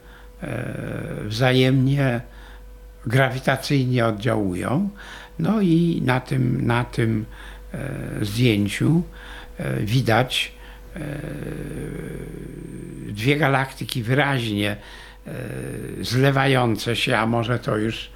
[1.26, 2.22] wzajemnie
[3.08, 4.90] grawitacyjnie oddziałują.
[5.40, 7.26] No i na tym, na tym
[7.74, 9.04] e, zdjęciu
[9.58, 10.52] e, widać
[10.96, 11.00] e,
[13.08, 14.78] dwie galaktyki wyraźnie
[15.28, 15.34] e,
[16.02, 18.10] zlewające się, a może to już,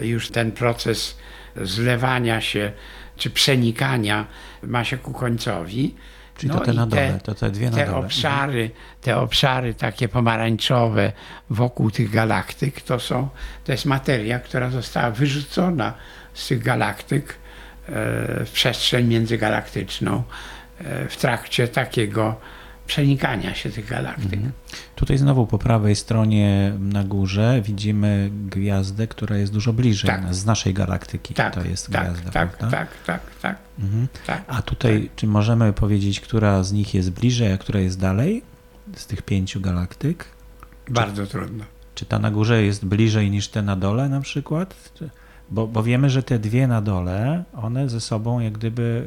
[0.00, 1.18] e, już ten proces
[1.56, 2.72] zlewania się
[3.16, 4.26] czy przenikania
[4.62, 5.94] ma się ku końcowi.
[6.38, 7.98] Czyli to te na dole, to te dwie na te dole.
[7.98, 8.70] obszary,
[9.00, 11.12] te obszary takie pomarańczowe
[11.50, 13.28] wokół tych galaktyk, to są,
[13.64, 15.94] to jest materia, która została wyrzucona
[16.34, 17.34] z tych galaktyk e,
[18.44, 20.22] w przestrzeń międzygalaktyczną
[20.78, 22.36] e, w trakcie takiego
[22.86, 24.32] przenikania się tych galaktyk.
[24.34, 24.52] Mhm.
[24.96, 30.22] Tutaj znowu po prawej stronie na górze widzimy gwiazdę, która jest dużo bliżej Tak.
[30.22, 31.34] nas, z naszej galaktyki.
[31.34, 32.76] Tak, to jest tak, gwiazda, tak, prawda?
[32.78, 34.08] tak, tak, tak, Mhm.
[34.26, 34.44] tak.
[34.48, 38.42] A tutaj, czy możemy powiedzieć, która z nich jest bliżej, a która jest dalej?
[38.96, 40.24] Z tych pięciu galaktyk?
[40.90, 41.64] Bardzo trudno.
[41.94, 44.74] Czy ta na górze jest bliżej niż te na dole na przykład?
[44.94, 45.10] Czy-
[45.50, 49.06] Bo, bo wiemy, że te dwie na dole, one ze sobą jak gdyby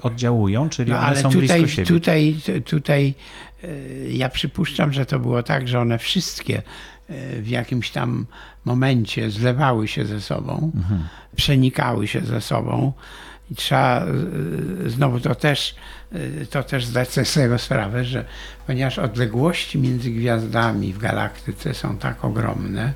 [0.00, 1.86] y, oddziałują, czyli No, one są tutaj, blisko siebie.
[1.86, 3.14] tutaj, tutaj
[3.64, 3.68] e,
[4.10, 6.62] ja przypuszczam, że to było tak, że one wszystkie
[7.08, 8.26] e, w jakimś tam
[8.64, 11.04] momencie zlewały się ze sobą, Mhm.
[11.36, 12.92] przenikały się ze sobą
[13.50, 14.04] i trzeba
[14.86, 15.74] e, znowu to też,
[16.42, 18.24] e, to też zdać sobie z tego sprawę, że
[18.66, 22.92] ponieważ odległości między gwiazdami w galaktyce są tak ogromne,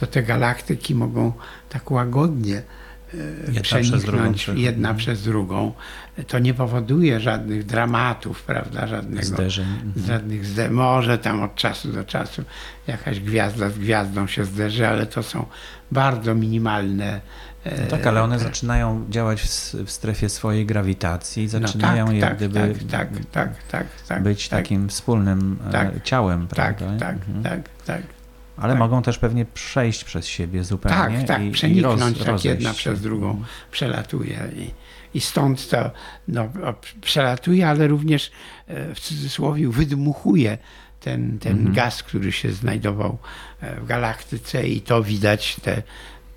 [0.00, 1.32] to te galaktyki mogą
[1.72, 2.56] tak łagodnie
[3.14, 3.16] e,
[3.52, 5.72] Jedna przez drugą przeniknąć jedna przez drugą.
[6.28, 9.66] To nie powoduje żadnych dramatów, prawda, żadnego, Zderzeń.
[9.84, 10.06] Mhm.
[10.06, 12.42] żadnych zde- może tam od czasu do czasu
[12.86, 15.46] jakaś gwiazda z gwiazdą się zderzy, ale to są
[15.92, 17.20] bardzo minimalne.
[17.64, 22.28] e, No tak, ale one zaczynają działać w, strefie swojej grawitacji, no zaczynają tak, jak
[22.28, 26.02] tak, gdyby tak, tak, tak, tak, tak, być tak, takim wspólnym e, Tak.
[26.02, 26.98] ciałem, tak, prawda?
[27.06, 27.42] tak, Mhm.
[27.42, 28.02] tak, tak.
[28.62, 28.78] Ale tak.
[28.78, 31.18] mogą też pewnie przejść przez siebie zupełnie.
[31.18, 32.76] Tak, tak, i, i przeniknąć roz, tak jedna się.
[32.78, 34.48] przez drugą przelatuje.
[34.56, 34.70] I,
[35.18, 35.90] i stąd to
[36.28, 36.48] no,
[37.00, 38.30] przelatuje, ale również
[38.68, 40.58] e, w cudzysłowie wydmuchuje
[41.00, 41.74] ten, ten Mhm.
[41.74, 43.18] gaz, który się znajdował
[43.60, 45.82] e, w galaktyce i to widać te,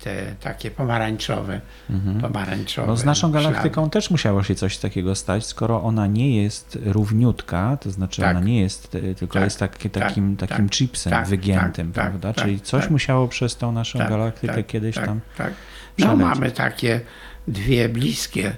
[0.06, 2.20] te takie pomarańczowe, Mhm.
[2.20, 3.44] pomarańczowe Bo z naszą ślady.
[3.48, 8.30] galaktyką też musiało się coś takiego stać, skoro ona nie jest równiutka, to znaczy Tak.
[8.36, 11.92] ona nie jest, e, tylko Tak, jest taki, tak, takim, tak, takim chipsem tak, wygiętym,
[11.92, 12.34] tak, prawda?
[12.42, 15.52] Czyli coś musiało przez tą naszą galaktykę kiedyś tam Tak.
[15.98, 17.00] No mamy takie
[17.48, 18.52] dwie bliskie,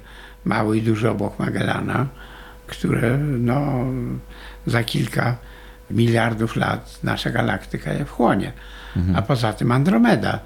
[0.44, 2.07] mały i duży obok Magellana,
[2.66, 3.84] które no,
[4.66, 5.36] za kilka
[5.90, 8.53] miliardów lat nasza galaktyka je wchłonie.
[8.96, 9.16] Mhm.
[9.16, 10.38] A poza tym Andromeda,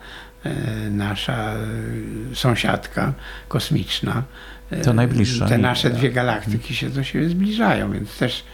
[0.91, 1.57] nasza e,
[2.35, 3.13] sąsiadka
[3.49, 4.23] kosmiczna.
[4.71, 5.47] e, To najbliższa.
[5.49, 8.45] Te nasze dwie galaktyki się do siebie zbliżają, więc też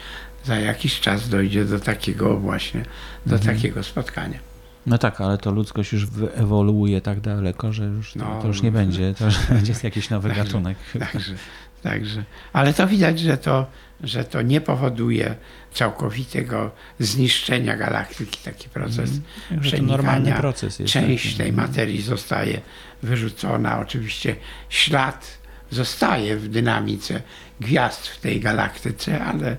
[0.45, 2.83] za jakiś czas dojdzie do takiego właśnie,
[3.27, 3.57] do Mhm.
[3.57, 4.39] takiego spotkania.
[4.87, 8.63] No tak, ale to ludzkość już wyewoluuje tak daleko, że już to, No, to już
[8.63, 10.79] nie będzie, to już będzie jakiś nowy Także- gatunek.
[10.99, 11.35] Także,
[11.83, 12.25] także.
[12.53, 13.67] Ale to widać, że to,
[14.03, 15.35] że to nie powoduje
[15.73, 19.11] całkowitego zniszczenia galaktyki, taki proces.
[19.11, 19.97] Że to przenikania.
[19.97, 20.93] normalny proces jest.
[20.93, 21.37] Część tak.
[21.37, 22.61] tej materii zostaje
[23.03, 23.79] wyrzucona.
[23.79, 24.37] Oczywiście
[24.69, 25.39] ślad
[25.71, 27.23] zostaje w dynamice
[27.61, 29.57] gwiazd w tej galaktyce, ale,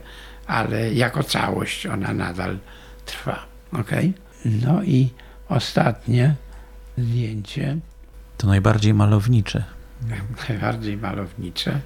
[0.48, 2.58] ale jako całość ona nadal
[3.06, 3.46] trwa.
[3.72, 4.14] Okay?
[4.46, 5.10] No i
[5.50, 6.36] ostatnie
[6.98, 7.78] zdjęcie.
[8.38, 9.64] To najbardziej malownicze.
[10.50, 11.80] najbardziej malownicze,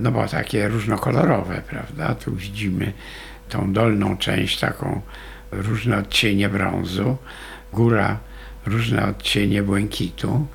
[0.00, 2.14] no bo takie różnokolorowe, prawda?
[2.14, 2.92] Tu widzimy
[3.48, 5.00] tą dolną część, taką
[5.52, 7.16] różne odcienie brązu,
[7.72, 8.18] góra
[8.66, 10.46] różne odcienie błękitu.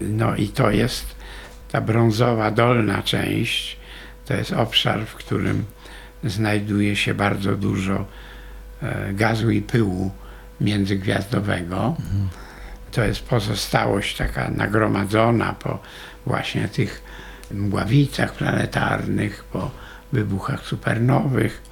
[0.00, 1.16] No i to jest
[1.72, 3.76] ta brązowa dolna część,
[4.26, 5.64] to jest obszar, w którym
[6.24, 8.06] znajduje się bardzo dużo
[8.82, 10.10] e, gazu i pyłu
[10.60, 11.96] międzygwiazdowego.
[12.92, 15.78] To jest pozostałość taka nagromadzona po
[16.26, 17.02] właśnie tych
[17.50, 19.70] mgławicach planetarnych, po
[20.12, 21.62] wybuchach supernowych.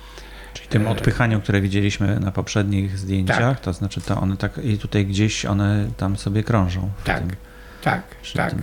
[0.55, 3.61] Czyli tym E, odpychaniu, które widzieliśmy na poprzednich zdjęciach, Tak.
[3.61, 6.91] to znaczy to one tak i tutaj gdzieś one tam sobie krążą.
[7.05, 7.31] Tak, tym,
[7.83, 8.03] tak,
[8.35, 8.55] tak.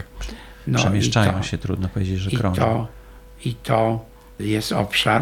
[0.67, 2.61] No Przemieszczają to, się, trudno powiedzieć, że I krążą.
[2.61, 2.87] to,
[3.45, 4.05] I to
[4.39, 5.21] jest obszar,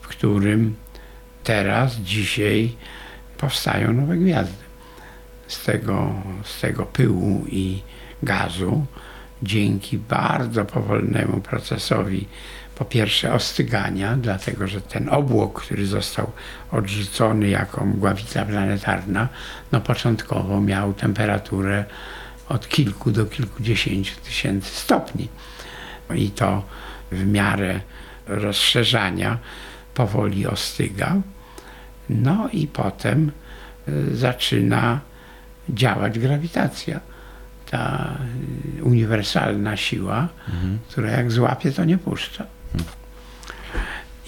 [0.00, 0.76] w którym
[1.44, 2.76] teraz, dzisiaj
[3.38, 4.54] powstają nowe gwiazdy.
[5.48, 6.12] Z tego,
[6.44, 7.82] z tego pyłu i
[8.22, 8.86] gazu,
[9.42, 12.26] dzięki bardzo powolnemu procesowi,
[12.80, 16.32] po pierwsze ostygania, dlatego że ten obłok, który został
[16.72, 19.28] odrzucony jako mgławica planetarna,
[19.72, 21.84] no początkowo miał temperaturę
[22.48, 25.28] od kilku do kilkudziesięciu tysięcy stopni.
[26.14, 26.64] I to
[27.12, 27.80] w miarę
[28.26, 29.38] rozszerzania
[29.94, 31.16] powoli ostyga.
[32.08, 33.32] No i potem
[33.88, 35.00] y, zaczyna
[35.68, 37.00] działać grawitacja.
[37.70, 38.18] Ta
[38.78, 40.28] y, uniwersalna siła,
[40.88, 42.46] która jak złapie, to nie puszcza.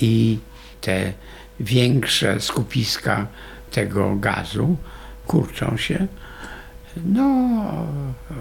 [0.00, 0.38] I
[0.80, 1.12] te
[1.60, 3.26] większe skupiska
[3.70, 4.76] tego gazu
[5.26, 6.06] kurczą się,
[6.96, 7.22] no,
[8.30, 8.34] e,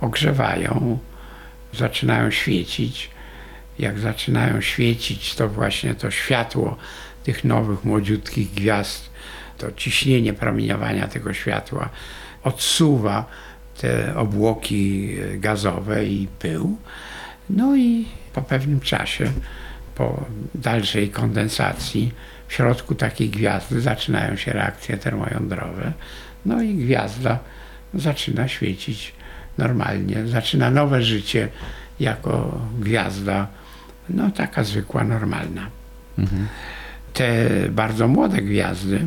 [0.00, 0.98] ogrzewają,
[1.74, 3.10] zaczynają świecić.
[3.78, 6.76] Jak zaczynają świecić, to właśnie to światło
[7.24, 9.10] tych nowych, młodziutkich gwiazd,
[9.58, 11.88] to ciśnienie promieniowania tego światła
[12.44, 13.24] odsuwa
[13.80, 16.76] te obłoki e, gazowe i pył.
[17.50, 19.32] No i po pewnym czasie,
[19.94, 20.24] po
[20.54, 22.12] dalszej kondensacji,
[22.48, 25.92] w środku takiej gwiazdy zaczynają się reakcje termojądrowe.
[26.46, 27.38] No i gwiazda
[27.94, 29.12] zaczyna świecić
[29.58, 31.48] normalnie, zaczyna nowe życie
[32.00, 33.46] jako gwiazda,
[34.08, 35.70] no taka zwykła, normalna.
[37.12, 39.06] Te bardzo młode gwiazdy,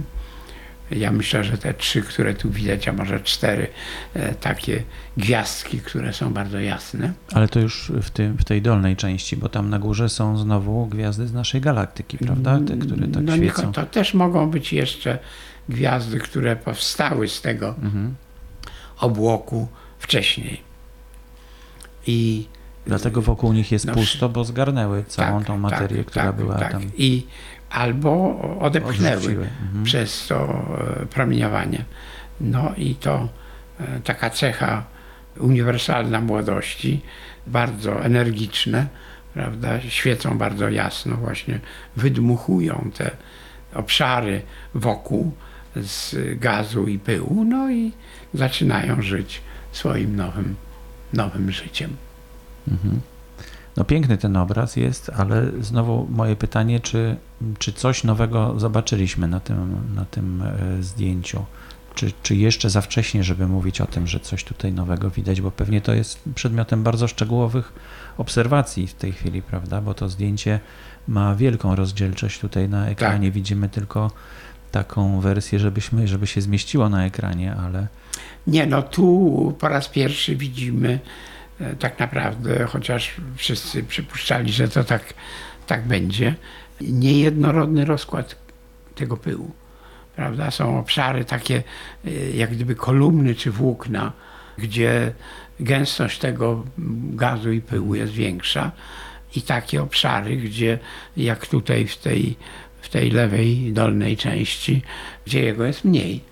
[0.91, 3.67] ja myślę, że te trzy, które tu widać, a może cztery
[4.13, 4.83] e, takie
[5.17, 9.49] gwiazdki, które są bardzo jasne, Ale to już w, tym, w tej dolnej części, bo
[9.49, 12.59] tam na górze są znowu gwiazdy z naszej galaktyki, prawda?
[12.67, 13.61] Te, które tak no, świecą.
[13.61, 15.19] Niko, to też mogą być jeszcze
[15.69, 18.15] gwiazdy, które powstały z tego Mhm.
[18.99, 19.67] obłoku
[19.99, 20.61] wcześniej.
[22.07, 22.47] I
[22.85, 26.35] Dlatego wokół nich jest No, pusto, bo zgarnęły całą tak, tą materię, tak, która tak,
[26.35, 26.71] była tak.
[26.71, 26.81] tam.
[26.97, 27.27] I
[27.71, 29.83] albo odepchnęły mhm.
[29.83, 30.65] przez to
[31.01, 31.85] e, promieniowanie.
[32.41, 33.29] No i to
[33.79, 34.83] e, taka cecha
[35.39, 37.01] uniwersalna młodości,
[37.47, 38.87] bardzo energiczne,
[39.33, 41.59] prawda, świecą bardzo jasno, właśnie
[41.95, 43.11] wydmuchują te
[43.73, 44.41] obszary
[44.75, 45.31] wokół
[45.75, 47.91] z gazu i pyłu, no i
[48.33, 49.41] zaczynają żyć
[49.71, 50.55] swoim nowym,
[51.13, 51.95] nowym życiem.
[53.77, 57.15] No piękny ten obraz jest, ale znowu moje pytanie, czy,
[57.59, 61.45] czy coś nowego zobaczyliśmy na tym, na tym e, zdjęciu?
[61.95, 65.51] Czy, czy jeszcze za wcześnie, żeby mówić o tym, że coś tutaj nowego widać, bo
[65.51, 67.73] pewnie to jest przedmiotem bardzo szczegółowych
[68.17, 69.81] obserwacji w tej chwili, prawda?
[69.81, 70.59] Bo to zdjęcie
[71.07, 73.27] ma wielką rozdzielczość tutaj na ekranie.
[73.27, 73.33] Tak.
[73.33, 74.11] Widzimy tylko
[74.71, 77.87] taką wersję, żebyśmy, żeby się zmieściło na ekranie, ale
[78.47, 80.99] Nie, no tu po raz pierwszy widzimy
[81.79, 85.13] tak naprawdę, chociaż wszyscy przypuszczali, że to tak,
[85.67, 86.35] tak będzie,
[86.81, 88.35] niejednorodny rozkład
[88.95, 89.51] tego pyłu.
[90.15, 90.51] Prawda?
[90.51, 91.63] Są obszary takie
[92.05, 94.11] e, jak gdyby kolumny czy włókna,
[94.57, 95.13] gdzie
[95.59, 96.63] gęstość tego
[97.13, 98.71] gazu i pyłu jest większa
[99.35, 100.79] i takie obszary, gdzie
[101.17, 102.35] jak tutaj w tej,
[102.81, 104.81] w tej lewej dolnej części,
[105.25, 106.31] gdzie jego jest mniej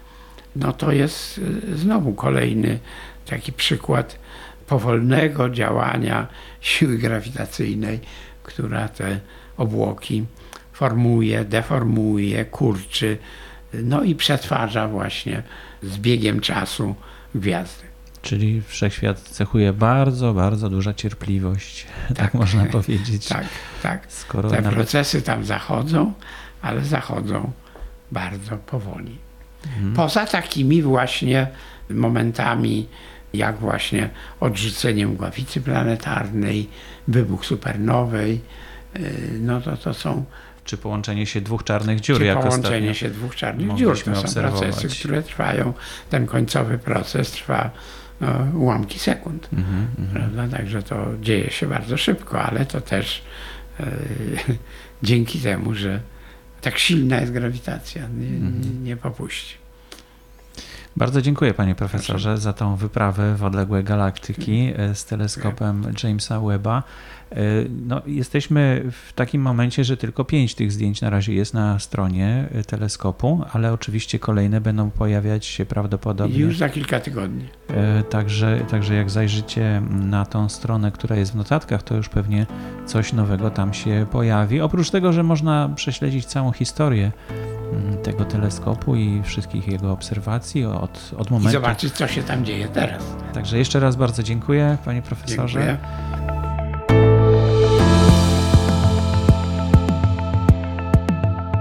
[0.55, 2.79] no to jest y, znowu kolejny
[3.25, 4.19] taki przykład
[4.69, 6.27] powolnego działania
[6.61, 7.99] siły grawitacyjnej,
[8.43, 9.19] która te
[9.57, 10.25] obłoki
[10.73, 13.17] formuje, deformuje, kurczy,
[13.73, 15.43] no i przetwarza właśnie
[15.83, 16.95] z biegiem czasu
[17.35, 17.83] gwiazdy.
[18.21, 22.33] czyli wszechświat cechuje bardzo, bardzo duża cierpliwość, tak, Tak.
[22.33, 23.27] można powiedzieć.
[23.27, 23.45] Tak,
[23.83, 24.05] tak.
[24.09, 26.13] Skoro Te nawet procesy tam zachodzą,
[26.61, 27.51] ale zachodzą
[28.11, 29.17] bardzo powoli.
[29.65, 29.93] Mhm.
[29.93, 31.47] Poza takimi właśnie
[31.89, 32.87] momentami,
[33.33, 34.09] jak właśnie
[34.39, 36.69] odrzucenie mgławicy planetarnej,
[37.07, 38.41] wybuch supernowej,
[38.99, 40.25] yy, no to to są
[40.69, 44.03] czy połączenie się dwóch czarnych dziur, czy jak połączenie się dwóch czarnych dziur.
[44.03, 45.73] To są procesy, które trwają,
[46.09, 47.71] ten końcowy proces trwa
[48.21, 49.49] no, ułamki sekund.
[49.53, 50.31] Mhm, mhm.
[50.31, 50.57] Prawda?
[50.57, 53.21] Także to dzieje się bardzo szybko, ale to też
[53.79, 53.91] e,
[55.03, 56.01] dzięki temu, że
[56.61, 58.61] tak silna jest grawitacja, nie, Mhm.
[58.61, 59.55] nie, nie popuści.
[60.97, 66.83] Bardzo dziękuję panie profesorze za tą wyprawę w odległe galaktyki e, z teleskopem Jamesa Webba.
[67.31, 67.35] E,
[67.87, 72.49] No, jesteśmy w takim momencie, że tylko pięć tych zdjęć na razie jest na stronie
[72.51, 76.39] e, teleskopu, ale oczywiście kolejne będą pojawiać się prawdopodobnie.
[76.39, 77.45] Już za kilka tygodni.
[78.09, 82.45] Także, także jak zajrzycie na tą stronę, która jest w notatkach, to już pewnie
[82.85, 84.61] coś nowego tam się pojawi.
[84.61, 87.11] Oprócz tego, że można prześledzić całą historię
[88.03, 91.51] tego teleskopu i wszystkich jego obserwacji od, od I momentu.
[91.51, 93.03] zobaczyć, co się tam dzieje teraz.
[93.33, 95.59] Także jeszcze raz bardzo dziękuję, panie profesorze.
[95.59, 96.39] Dziękuję.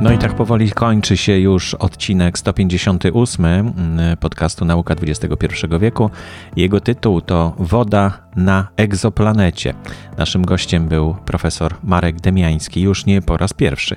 [0.01, 6.11] No i tak powoli kończy się już odcinek 158 mm, podcastu Nauka XXI wieku.
[6.57, 9.75] Jego tytuł to Woda na egzoplanecie.
[10.19, 13.97] Naszym gościem był profesor Marek Demiański, już nie po raz pierwszy.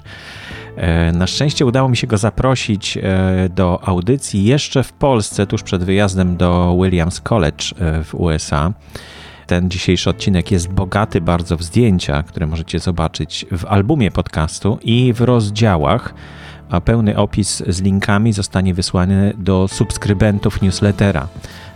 [0.76, 3.02] E, Na szczęście udało mi się go zaprosić e,
[3.50, 8.74] do audycji jeszcze w Polsce, tuż przed wyjazdem do Williams College e, w USA.
[9.48, 15.14] Ten dzisiejszy odcinek jest bogaty bardzo w zdjęcia, które możecie zobaczyć w albumie podcastu i
[15.14, 16.14] w rozdziałach,
[16.70, 21.28] a pełny opis z linkami zostanie wysłany do subskrybentów newslettera.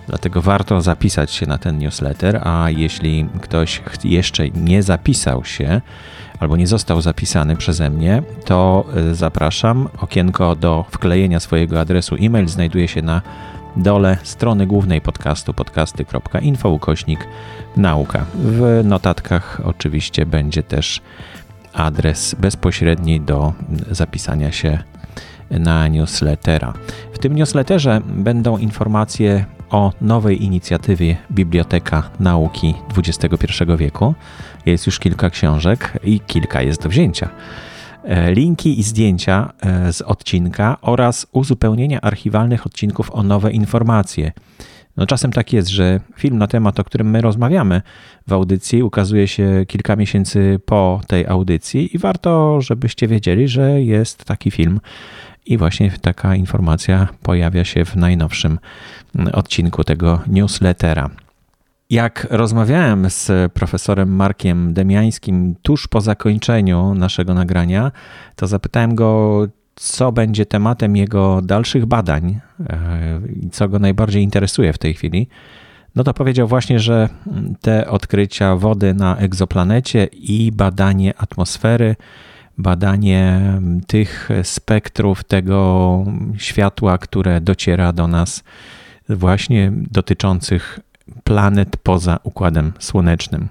[0.08, 5.82] Dlatego warto zapisać się na ten newsletter, a jeśli ktoś jeszcze nie zapisał się
[6.39, 9.89] albo nie został zapisany przeze mnie, to y, zapraszam.
[9.97, 13.22] Okienko do wklejenia swojego adresu e-mail znajduje się na
[13.76, 17.28] dole strony głównej podcastu podcasty.info ukośnik
[17.78, 18.26] nauka.
[18.36, 21.01] W notatkach oczywiście będzie też
[21.74, 23.53] adres bezpośredni do
[23.91, 24.80] zapisania się
[25.49, 26.74] na newslettera.
[27.14, 29.45] W tym newsletterze będą informacje
[29.76, 34.14] o nowej inicjatywie Biblioteka Nauki XXI wieku.
[34.66, 37.30] Jest już kilka książek i kilka jest do wzięcia.
[38.04, 44.32] E, linki i zdjęcia e, z odcinka oraz uzupełnienia archiwalnych odcinków o nowe informacje.
[44.98, 47.82] No czasem tak jest, że film na temat, o którym my rozmawiamy
[48.28, 54.26] w audycji, ukazuje się kilka miesięcy po tej audycji i warto, żebyście wiedzieli, że jest
[54.26, 54.80] taki film
[55.46, 58.60] i właśnie taka informacja pojawia się w najnowszym
[59.34, 61.10] odcinku tego newslettera.
[61.89, 67.91] Jak rozmawiałem z profesorem Markiem Demiańskim tuż po zakończeniu naszego nagrania,
[68.36, 69.41] to zapytałem go,
[69.76, 72.39] co będzie tematem jego dalszych badań
[72.70, 75.28] e, i co go najbardziej interesuje w tej chwili.
[75.96, 77.10] No to powiedział właśnie, że
[77.62, 81.96] te odkrycia wody na egzoplanecie i badanie atmosfery,
[82.58, 83.41] badanie
[83.88, 86.06] tych spektrów tego
[86.38, 88.43] światła, które dociera do nas,
[89.10, 90.80] właśnie dotyczących
[91.24, 93.47] planet poza Układem Słonecznym.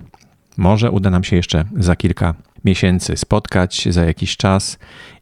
[0.57, 2.35] Może uda nam się jeszcze za kilka
[2.65, 4.79] miesięcy spotkać, za jakiś czas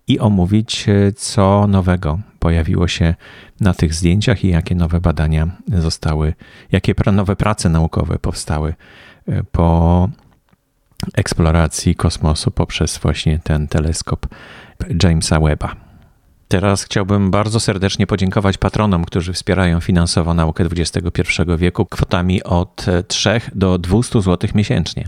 [0.09, 3.15] i omówić, co nowego pojawiło się
[3.61, 6.35] na tych zdjęciach i jakie nowe badania zostały,
[6.73, 8.75] jakie nowe prace naukowe powstały
[9.29, 10.09] e, po
[11.15, 14.27] eksploracji kosmosu poprzez właśnie ten teleskop
[15.03, 15.77] Jamesa Webba.
[16.49, 21.23] Teraz chciałbym bardzo serdecznie podziękować patronom, którzy wspierają finansowo naukę XXI
[21.59, 25.05] wieku kwotami od 3 do 200 zł miesięcznie.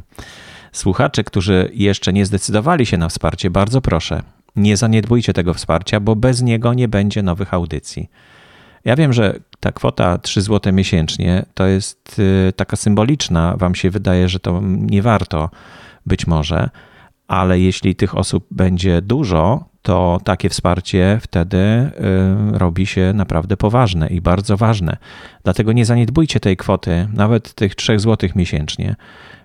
[0.72, 4.22] Słuchacze, którzy jeszcze nie zdecydowali się na wsparcie, bardzo proszę,
[4.56, 8.10] nie zaniedbujcie tego wsparcia, bo bez niego nie będzie nowych audycji.
[8.84, 13.90] Ja wiem, że ta kwota 3 zł miesięcznie to jest y, taka symboliczna, wam się
[13.90, 15.50] wydaje, że to nie warto
[16.06, 16.70] być może,
[17.28, 21.90] ale jeśli tych osób będzie dużo, to takie wsparcie wtedy y,
[22.58, 24.96] robi się naprawdę poważne i bardzo ważne.
[25.42, 28.96] Dlatego nie zaniedbujcie tej kwoty, nawet tych 3 zł miesięcznie.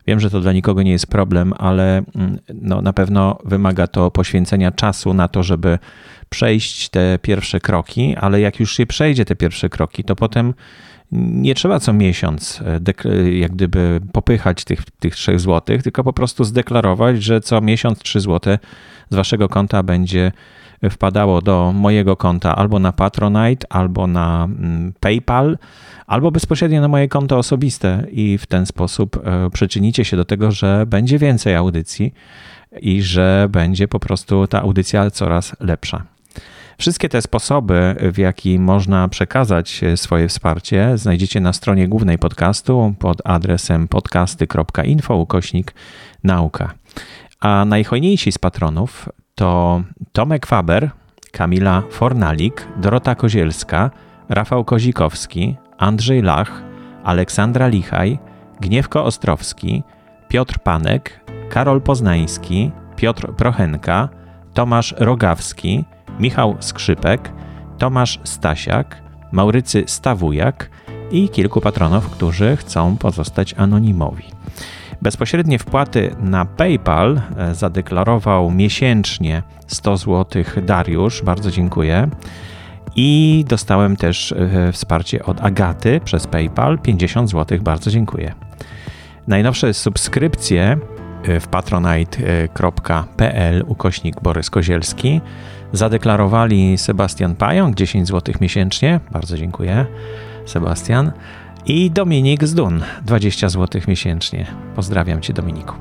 [0.08, 4.12] Wiem, że to dla nikogo nie jest problem, ale mm, no, na pewno wymaga to
[4.12, 5.80] poświęcenia czasu na to, żeby
[6.30, 10.54] przejść te pierwsze kroki, ale jak już się przejdzie te pierwsze kroki, to potem
[11.12, 12.64] nie trzeba co miesiąc
[13.06, 18.00] e, jak gdyby popychać tych, tych 3 zł, tylko po prostu zdeklarować, że co miesiąc
[18.00, 18.58] 3 zł
[19.10, 20.32] z waszego konta będzie
[20.90, 25.58] wpadało do mojego konta albo na Patronite, albo na mm, PayPal,
[26.08, 30.52] albo bezpośrednio na moje konto osobiste i w ten sposób e, przyczynicie się do tego,
[30.52, 32.14] że będzie więcej audycji
[32.82, 36.19] i że będzie po prostu ta audycja coraz lepsza.
[36.80, 43.22] Wszystkie te sposoby, w jaki można przekazać swoje wsparcie, znajdziecie na stronie głównej podcastu pod
[43.24, 45.74] adresem podcasty.info ukośnik
[46.24, 46.74] nauka.
[47.40, 50.90] A najhojniejsi z patronów to Tomek Faber,
[51.32, 53.92] Kamila Fornalik, Dorota Kozielska,
[54.30, 56.64] Rafał Kozikowski, Andrzej Lach,
[57.04, 58.20] Aleksandra Lichaj,
[58.62, 59.84] Gniewko Ostrowski,
[60.28, 61.20] Piotr Panek,
[61.50, 64.10] Karol Poznański, Piotr Prochenka,
[64.54, 65.86] Tomasz Rogawski,
[66.20, 67.32] Michał Skrzypek,
[67.78, 69.02] Tomasz Stasiak,
[69.32, 70.70] Maurycy Stawujak
[71.12, 74.24] i kilku patronów, którzy chcą pozostać anonimowi.
[75.02, 82.10] Bezpośrednie wpłaty na PayPal e, zadeklarował miesięcznie 100 zł Dariusz, bardzo dziękuję.
[82.96, 88.34] I dostałem też e, wsparcie od Agaty przez PayPal 50 zł, bardzo dziękuję.
[89.28, 90.78] Najnowsze subskrypcje
[91.24, 95.22] e, w patronite.pl ukośnik Borys Kozielski
[95.74, 99.86] zadeklarowali Sebastian Pająk 10 zł miesięcznie, bardzo dziękuję
[100.46, 101.12] Sebastian
[101.66, 104.46] i Dominik Zdun 20 zł miesięcznie.
[104.76, 105.76] Pozdrawiam Cię Dominiku.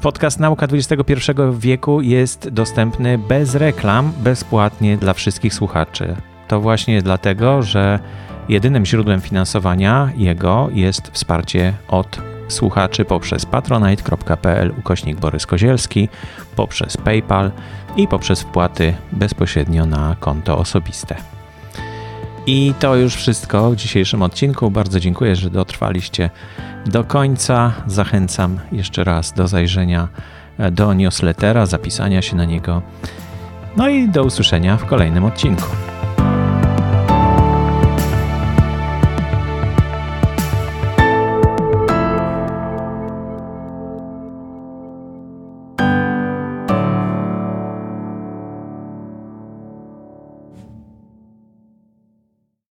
[0.00, 1.14] Podcast Nauka XXI
[1.58, 6.16] wieku jest dostępny bez reklam, bezpłatnie dla wszystkich słuchaczy.
[6.48, 7.98] To właśnie dlatego, że
[8.48, 12.20] jedynym źródłem finansowania jego jest wsparcie od
[12.50, 16.08] słuchaczy poprzez patronite.pl ukośnik Borys Kozielski,
[16.56, 17.50] poprzez PayPal
[17.96, 21.16] i poprzez wpłaty bezpośrednio na konto osobiste.
[22.46, 24.70] I to już wszystko w dzisiejszym odcinku.
[24.70, 26.30] Bardzo dziękuję, że dotrwaliście
[26.86, 27.72] do końca.
[27.86, 30.08] Zachęcam jeszcze raz do zajrzenia
[30.72, 32.82] do newslettera, zapisania się na niego.
[33.76, 35.66] No i do usłyszenia w kolejnym odcinku.